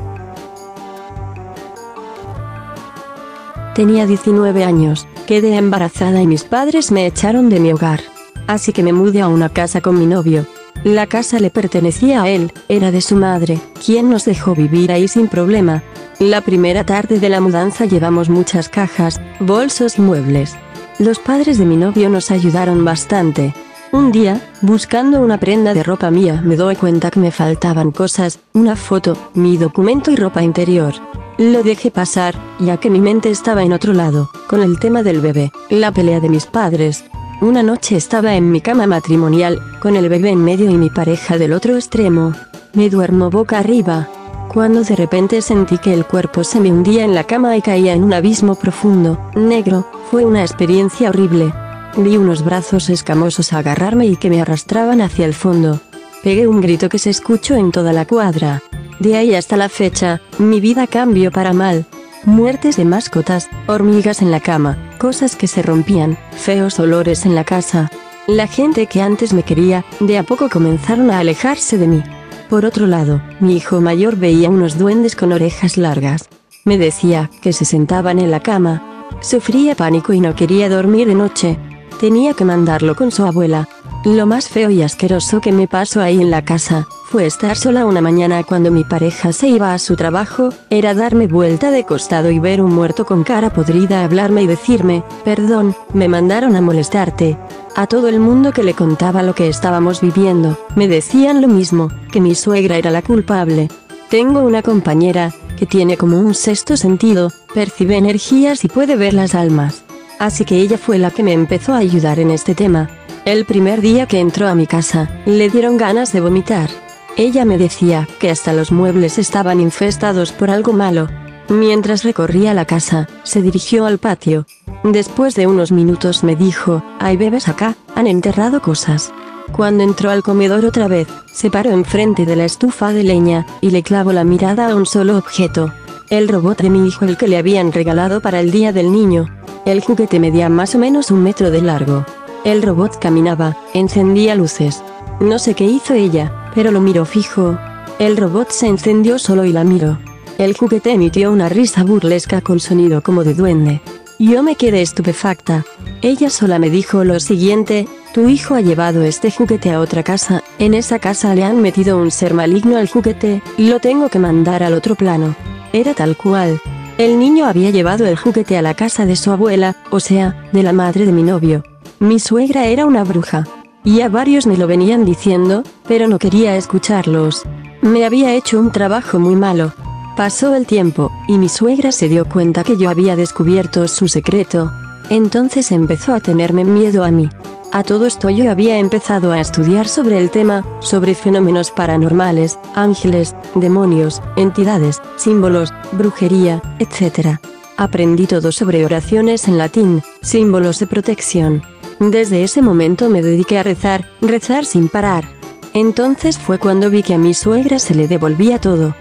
Tenía 3.76 4.06
19 4.06 4.64
años, 4.64 5.08
quedé 5.26 5.58
embarazada 5.58 6.22
y 6.22 6.28
mis 6.28 6.44
padres 6.44 6.92
me 6.92 7.08
echaron 7.08 7.50
de 7.50 7.60
mi 7.60 7.74
hogar. 7.74 8.02
Así 8.46 8.72
que 8.72 8.84
me 8.84 8.94
mudé 8.94 9.22
a 9.22 9.28
una 9.28 9.50
casa 9.50 9.82
con 9.82 9.98
mi 9.98 10.06
novio. 10.06 10.46
La 10.84 11.08
casa 11.08 11.40
le 11.40 11.50
pertenecía 11.50 12.22
a 12.22 12.30
él, 12.30 12.52
era 12.70 12.92
de 12.92 13.02
su 13.02 13.16
madre, 13.16 13.60
quien 13.84 14.12
nos 14.12 14.26
dejó 14.26 14.54
vivir 14.54 14.92
ahí 14.92 15.08
sin 15.08 15.28
problema. 15.28 15.82
La 16.20 16.42
primera 16.42 16.86
tarde 16.86 17.20
de 17.20 17.30
la 17.30 17.42
mudanza 17.42 17.86
llevamos 17.86 18.30
muchas 18.30 18.70
cajas, 18.70 19.20
bolsos 19.40 19.98
y 19.98 20.02
muebles. 20.02 20.56
Los 21.00 21.18
padres 21.18 21.58
de 21.58 21.66
mi 21.66 21.76
novio 21.76 22.10
nos 22.10 22.30
ayudaron 22.30 22.86
bastante. 22.86 23.56
Un 23.92 24.12
día, 24.12 24.40
buscando 24.62 25.20
una 25.20 25.40
prenda 25.40 25.74
de 25.74 25.82
ropa 25.82 26.12
mía, 26.12 26.44
me 26.46 26.58
doy 26.58 26.76
cuenta 26.76 27.10
que 27.10 27.20
me 27.20 27.32
faltaban 27.32 27.92
cosas, 27.92 28.40
una 28.54 28.76
foto, 28.76 29.18
mi 29.34 29.58
documento 29.58 30.12
y 30.12 30.16
ropa 30.16 30.44
interior. 30.44 30.94
Lo 31.38 31.64
dejé 31.64 31.90
pasar, 31.90 32.36
ya 32.60 32.78
que 32.78 32.92
mi 32.92 33.00
mente 33.00 33.32
estaba 33.32 33.64
en 33.64 33.74
otro 33.74 33.94
lado, 33.94 34.30
con 34.48 34.62
el 34.62 34.78
tema 34.78 35.02
del 35.02 35.20
bebé, 35.20 35.52
la 35.70 35.92
pelea 35.92 36.20
de 36.20 36.30
mis 36.30 36.46
padres. 36.46 37.06
Una 37.42 37.64
noche 37.64 37.96
estaba 37.96 38.36
en 38.36 38.52
mi 38.52 38.62
cama 38.62 38.86
matrimonial, 38.86 39.60
con 39.82 39.96
el 39.96 40.10
bebé 40.10 40.30
en 40.30 40.44
medio 40.44 40.70
y 40.70 40.78
mi 40.78 40.92
pareja 40.92 41.40
del 41.40 41.54
otro 41.54 41.76
extremo. 41.76 42.34
Me 42.74 42.90
duermo 42.92 43.32
boca 43.32 43.58
arriba. 43.58 44.08
Cuando 44.48 44.84
de 44.84 44.96
repente 44.96 45.42
sentí 45.42 45.80
que 45.80 45.94
el 45.94 46.06
cuerpo 46.06 46.44
se 46.44 46.60
me 46.60 46.72
hundía 46.72 47.04
en 47.04 47.16
la 47.16 47.24
cama 47.24 47.58
y 47.58 47.64
caía 47.64 47.94
en 47.94 48.04
un 48.04 48.14
abismo 48.14 48.54
profundo, 48.54 49.20
negro, 49.34 49.88
fue 50.12 50.26
una 50.26 50.44
experiencia 50.44 51.10
horrible. 51.10 51.52
Vi 51.98 52.16
unos 52.18 52.46
brazos 52.46 52.92
escamosos 52.92 53.54
agarrarme 53.54 54.06
y 54.06 54.18
que 54.18 54.30
me 54.30 54.40
arrastraban 54.40 55.02
hacia 55.02 55.26
el 55.26 55.34
fondo. 55.34 55.82
Pegué 56.22 56.48
un 56.48 56.62
grito 56.62 56.90
que 56.90 57.00
se 57.00 57.10
escuchó 57.10 57.56
en 57.56 57.72
toda 57.72 57.92
la 57.92 58.06
cuadra. 58.06 58.62
De 59.04 59.18
ahí 59.18 59.36
hasta 59.36 59.58
la 59.58 59.68
fecha, 59.68 60.22
mi 60.38 60.62
vida 60.62 60.88
cambió 60.88 61.30
para 61.30 61.52
mal. 61.52 61.86
Muertes 62.24 62.78
de 62.78 62.86
mascotas, 62.86 63.50
hormigas 63.68 64.22
en 64.22 64.32
la 64.32 64.40
cama, 64.40 64.78
cosas 64.98 65.36
que 65.36 65.48
se 65.48 65.62
rompían, 65.62 66.18
feos 66.32 66.80
olores 66.80 67.26
en 67.26 67.36
la 67.36 67.44
casa. 67.44 67.92
La 68.28 68.48
gente 68.48 68.88
que 68.88 69.02
antes 69.02 69.34
me 69.34 69.44
quería, 69.44 69.84
de 70.00 70.18
a 70.18 70.24
poco 70.24 70.50
comenzaron 70.50 71.12
a 71.12 71.20
alejarse 71.20 71.78
de 71.78 71.86
mí. 71.86 72.02
Por 72.50 72.66
otro 72.66 72.88
lado, 72.88 73.22
mi 73.42 73.58
hijo 73.58 73.82
mayor 73.82 74.16
veía 74.16 74.50
unos 74.50 74.78
duendes 74.78 75.18
con 75.18 75.34
orejas 75.34 75.76
largas. 75.76 76.30
Me 76.64 76.78
decía 76.78 77.30
que 77.42 77.52
se 77.52 77.66
sentaban 77.66 78.20
en 78.20 78.32
la 78.32 78.40
cama. 78.40 79.10
Sufría 79.20 79.76
pánico 79.76 80.14
y 80.14 80.22
no 80.22 80.34
quería 80.34 80.70
dormir 80.70 81.10
de 81.10 81.16
noche. 81.16 81.60
Tenía 82.00 82.36
que 82.36 82.46
mandarlo 82.46 82.96
con 82.96 83.12
su 83.12 83.26
abuela. 83.26 83.68
Lo 84.06 84.26
más 84.26 84.50
feo 84.50 84.70
y 84.70 84.82
asqueroso 84.82 85.40
que 85.40 85.54
me 85.54 85.66
pasó 85.66 86.02
ahí 86.02 86.20
en 86.20 86.30
la 86.30 86.44
casa, 86.44 86.90
fue 87.06 87.26
estar 87.26 87.56
sola 87.56 87.86
una 87.86 88.02
mañana 88.02 88.44
cuando 88.44 88.70
mi 88.70 88.84
pareja 88.84 89.32
se 89.32 89.48
iba 89.48 89.74
a 89.74 89.80
su 89.80 89.96
trabajo, 89.96 90.50
era 90.70 90.94
darme 90.94 91.28
vuelta 91.28 91.72
de 91.72 91.86
costado 91.86 92.30
y 92.30 92.38
ver 92.38 92.62
un 92.62 92.76
muerto 92.76 93.06
con 93.06 93.24
cara 93.24 93.54
podrida 93.54 94.04
hablarme 94.04 94.44
y 94.44 94.48
decirme, 94.48 95.06
perdón, 95.24 95.74
me 95.94 96.10
mandaron 96.10 96.58
a 96.58 96.62
molestarte. 96.62 97.38
A 97.78 97.88
todo 97.88 98.10
el 98.10 98.20
mundo 98.20 98.52
que 98.52 98.64
le 98.64 98.74
contaba 98.74 99.24
lo 99.24 99.36
que 99.36 99.48
estábamos 99.48 100.02
viviendo, 100.02 100.58
me 100.76 100.90
decían 100.90 101.42
lo 101.42 101.48
mismo, 101.48 101.88
que 102.12 102.20
mi 102.20 102.36
suegra 102.36 102.76
era 102.76 102.92
la 102.92 103.04
culpable. 103.04 103.70
Tengo 104.10 104.42
una 104.42 104.62
compañera, 104.62 105.34
que 105.58 105.66
tiene 105.66 105.96
como 105.96 106.20
un 106.20 106.34
sexto 106.34 106.76
sentido, 106.76 107.32
percibe 107.54 107.96
energías 107.96 108.66
y 108.66 108.68
puede 108.68 108.98
ver 108.98 109.14
las 109.14 109.34
almas. 109.34 109.86
Así 110.24 110.46
que 110.46 110.56
ella 110.62 110.78
fue 110.78 111.00
la 111.00 111.12
que 111.12 111.22
me 111.22 111.34
empezó 111.34 111.74
a 111.74 111.80
ayudar 111.80 112.18
en 112.18 112.32
este 112.32 112.56
tema. 112.56 112.90
El 113.26 113.44
primer 113.44 113.82
día 113.82 114.06
que 114.06 114.22
entró 114.22 114.48
a 114.48 114.56
mi 114.56 114.68
casa, 114.68 115.10
le 115.26 115.50
dieron 115.50 115.76
ganas 115.76 116.14
de 116.14 116.22
vomitar. 116.22 116.70
Ella 117.18 117.44
me 117.44 117.58
decía 117.58 118.08
que 118.22 118.30
hasta 118.30 118.54
los 118.54 118.72
muebles 118.72 119.18
estaban 119.18 119.60
infestados 119.60 120.32
por 120.32 120.50
algo 120.50 120.72
malo. 120.72 121.10
Mientras 121.50 122.04
recorría 122.04 122.54
la 122.54 122.64
casa, 122.64 123.10
se 123.24 123.42
dirigió 123.42 123.86
al 123.86 123.98
patio. 123.98 124.46
Después 124.86 125.36
de 125.36 125.46
unos 125.46 125.74
minutos 125.74 126.24
me 126.24 126.38
dijo, 126.38 126.82
hay 127.02 127.18
bebés 127.18 127.50
acá, 127.50 127.76
han 127.94 128.08
enterrado 128.08 128.62
cosas. 128.62 129.12
Cuando 129.52 129.84
entró 129.84 130.10
al 130.10 130.24
comedor 130.24 130.64
otra 130.64 130.88
vez, 130.88 131.10
se 131.34 131.52
paró 131.52 131.72
enfrente 131.72 132.26
de 132.26 132.38
la 132.38 132.46
estufa 132.46 132.94
de 132.94 133.04
leña, 133.04 133.46
y 133.60 133.72
le 133.72 133.84
clavó 133.84 134.14
la 134.14 134.24
mirada 134.24 134.70
a 134.70 134.76
un 134.78 134.86
solo 134.86 135.18
objeto. 135.18 135.74
El 136.10 136.30
robot 136.30 136.62
de 136.62 136.70
mi 136.70 136.88
hijo 136.88 137.04
el 137.04 137.18
que 137.18 137.28
le 137.28 137.38
habían 137.38 137.74
regalado 137.74 138.22
para 138.22 138.40
el 138.40 138.52
día 138.52 138.72
del 138.72 138.90
niño. 138.90 139.28
El 139.66 139.82
juguete 139.82 140.20
medía 140.20 140.50
más 140.50 140.76
o 140.76 140.78
menos 140.78 141.10
un 141.10 141.24
metro 141.24 141.50
de 141.50 141.62
largo. 141.62 142.06
El 142.44 142.62
robot 142.62 143.00
caminaba, 143.00 143.56
encendía 143.74 144.36
luces. 144.36 144.84
No 145.22 145.40
sé 145.40 145.54
qué 145.54 145.64
hizo 145.64 145.94
ella, 145.94 146.52
pero 146.54 146.72
lo 146.72 146.82
miró 146.82 147.06
fijo. 147.06 147.58
El 147.98 148.18
robot 148.18 148.52
se 148.52 148.68
encendió 148.68 149.20
solo 149.20 149.46
y 149.46 149.54
la 149.54 149.64
miró. 149.64 150.00
El 150.38 150.58
juguete 150.58 150.92
emitió 150.92 151.32
una 151.32 151.48
risa 151.48 151.84
burlesca 151.84 152.42
con 152.42 152.60
sonido 152.60 153.02
como 153.02 153.24
de 153.24 153.36
duende. 153.36 153.82
Yo 154.20 154.44
me 154.44 154.56
quedé 154.56 154.82
estupefacta. 154.82 155.64
Ella 156.02 156.30
sola 156.30 156.60
me 156.60 156.70
dijo 156.70 157.06
lo 157.06 157.20
siguiente, 157.22 157.88
tu 158.14 158.28
hijo 158.28 158.56
ha 158.56 158.62
llevado 158.62 159.04
este 159.04 159.32
juguete 159.32 159.72
a 159.72 159.80
otra 159.80 160.04
casa, 160.04 160.44
en 160.60 160.74
esa 160.74 161.00
casa 161.00 161.34
le 161.36 161.44
han 161.44 161.62
metido 161.62 161.98
un 161.98 162.12
ser 162.12 162.34
maligno 162.34 162.78
al 162.78 162.90
juguete, 162.90 163.42
lo 163.58 163.80
tengo 163.80 164.10
que 164.10 164.20
mandar 164.20 164.62
al 164.62 164.74
otro 164.74 164.96
plano. 164.96 165.36
Era 165.72 165.94
tal 165.94 166.18
cual. 166.18 166.60
El 167.00 167.18
niño 167.18 167.48
había 167.48 167.72
llevado 167.72 168.06
el 168.06 168.16
juguete 168.16 168.56
a 168.56 168.62
la 168.62 168.76
casa 168.76 169.08
de 169.08 169.16
su 169.16 169.32
abuela, 169.32 169.76
o 169.90 170.00
sea, 170.00 170.48
de 170.52 170.62
la 170.62 170.74
madre 170.74 171.08
de 171.08 171.12
mi 171.12 171.24
novio. 171.24 171.64
Mi 172.00 172.20
suegra 172.20 172.68
era 172.68 172.86
una 172.86 173.04
bruja. 173.04 173.48
Y 173.84 174.02
a 174.02 174.10
varios 174.10 174.46
me 174.46 174.58
lo 174.58 174.68
venían 174.68 175.04
diciendo, 175.04 175.64
pero 175.88 176.08
no 176.08 176.20
quería 176.20 176.56
escucharlos. 176.56 177.44
Me 177.82 178.06
había 178.06 178.36
hecho 178.36 178.60
un 178.60 178.72
trabajo 178.72 179.20
muy 179.20 179.36
malo. 179.36 179.74
Pasó 180.16 180.54
el 180.54 180.68
tiempo, 180.68 181.12
y 181.28 181.40
mi 181.40 181.50
suegra 181.50 181.92
se 181.92 182.10
dio 182.10 182.26
cuenta 182.26 182.64
que 182.64 182.78
yo 182.78 182.92
había 182.92 183.16
descubierto 183.16 183.88
su 183.88 184.08
secreto. 184.08 184.72
Entonces 185.10 185.72
empezó 185.72 186.14
a 186.14 186.20
tenerme 186.20 186.64
miedo 186.64 187.04
a 187.04 187.10
mí. 187.10 187.28
A 187.74 187.84
todo 187.84 188.06
esto 188.06 188.30
yo 188.30 188.50
había 188.50 188.78
empezado 188.78 189.32
a 189.32 189.42
estudiar 189.42 189.88
sobre 189.88 190.20
el 190.20 190.30
tema, 190.30 190.64
sobre 190.80 191.16
fenómenos 191.16 191.72
paranormales, 191.72 192.58
ángeles, 192.76 193.36
demonios, 193.56 194.22
entidades, 194.36 195.02
símbolos, 195.18 195.74
brujería, 195.92 196.62
etc. 196.80 197.40
Aprendí 197.76 198.28
todo 198.28 198.52
sobre 198.52 198.86
oraciones 198.86 199.48
en 199.48 199.58
latín, 199.58 200.04
símbolos 200.22 200.78
de 200.80 200.88
protección, 200.88 201.64
desde 202.00 202.44
ese 202.44 202.62
momento 202.62 203.10
me 203.10 203.22
dediqué 203.22 203.58
a 203.58 203.64
rezar, 203.64 204.06
rezar 204.22 204.66
sin 204.66 204.90
parar. 204.90 205.26
Entonces 205.74 206.38
fue 206.38 206.60
cuando 206.60 206.90
vi 206.90 207.02
que 207.02 207.14
a 207.14 207.18
mi 207.18 207.34
suegra 207.34 207.80
se 207.80 207.96
le 207.96 208.08
devolvía 208.08 208.60
todo. 208.60 208.96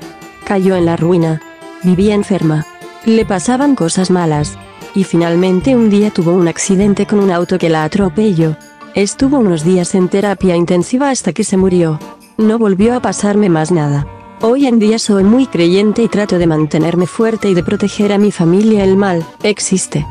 Cayó 0.44 0.76
en 0.76 0.86
la 0.86 0.96
ruina. 0.96 1.42
Vivía 1.82 2.14
enferma. 2.14 2.64
Le 3.04 3.26
pasaban 3.26 3.74
cosas 3.74 4.10
malas. 4.10 4.56
Y 4.94 5.04
finalmente 5.04 5.74
un 5.74 5.88
día 5.88 6.10
tuvo 6.10 6.32
un 6.32 6.48
accidente 6.48 7.06
con 7.06 7.20
un 7.20 7.30
auto 7.30 7.58
que 7.58 7.70
la 7.70 7.84
atropelló. 7.84 8.56
Estuvo 8.94 9.38
unos 9.38 9.64
días 9.64 9.94
en 9.94 10.08
terapia 10.08 10.54
intensiva 10.54 11.08
hasta 11.08 11.32
que 11.32 11.44
se 11.44 11.56
murió. 11.56 11.98
No 12.36 12.58
volvió 12.58 12.94
a 12.94 13.00
pasarme 13.00 13.48
más 13.48 13.72
nada. 13.72 14.06
Hoy 14.42 14.66
en 14.66 14.78
día 14.78 14.98
soy 14.98 15.24
muy 15.24 15.46
creyente 15.46 16.02
y 16.02 16.08
trato 16.08 16.36
de 16.36 16.46
mantenerme 16.46 17.06
fuerte 17.06 17.48
y 17.48 17.54
de 17.54 17.62
proteger 17.62 18.12
a 18.12 18.18
mi 18.18 18.32
familia. 18.32 18.84
El 18.84 18.96
mal 18.96 19.24
existe. 19.42 20.04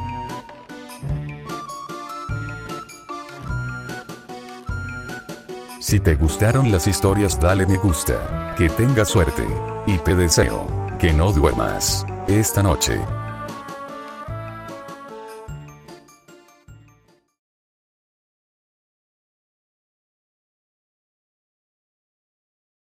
Si 5.80 6.00
te 6.00 6.15
gustaron 6.15 6.72
las 6.72 6.88
historias 6.88 7.39
dale 7.39 7.65
me 7.65 7.76
gusta, 7.76 8.56
que 8.58 8.70
tengas 8.70 9.10
suerte, 9.10 9.46
y 9.86 9.98
te 9.98 10.15
deseo, 10.15 10.65
que 10.98 11.12
no 11.12 11.34
duermas, 11.34 12.06
esta 12.28 12.63
noche. 12.63 13.02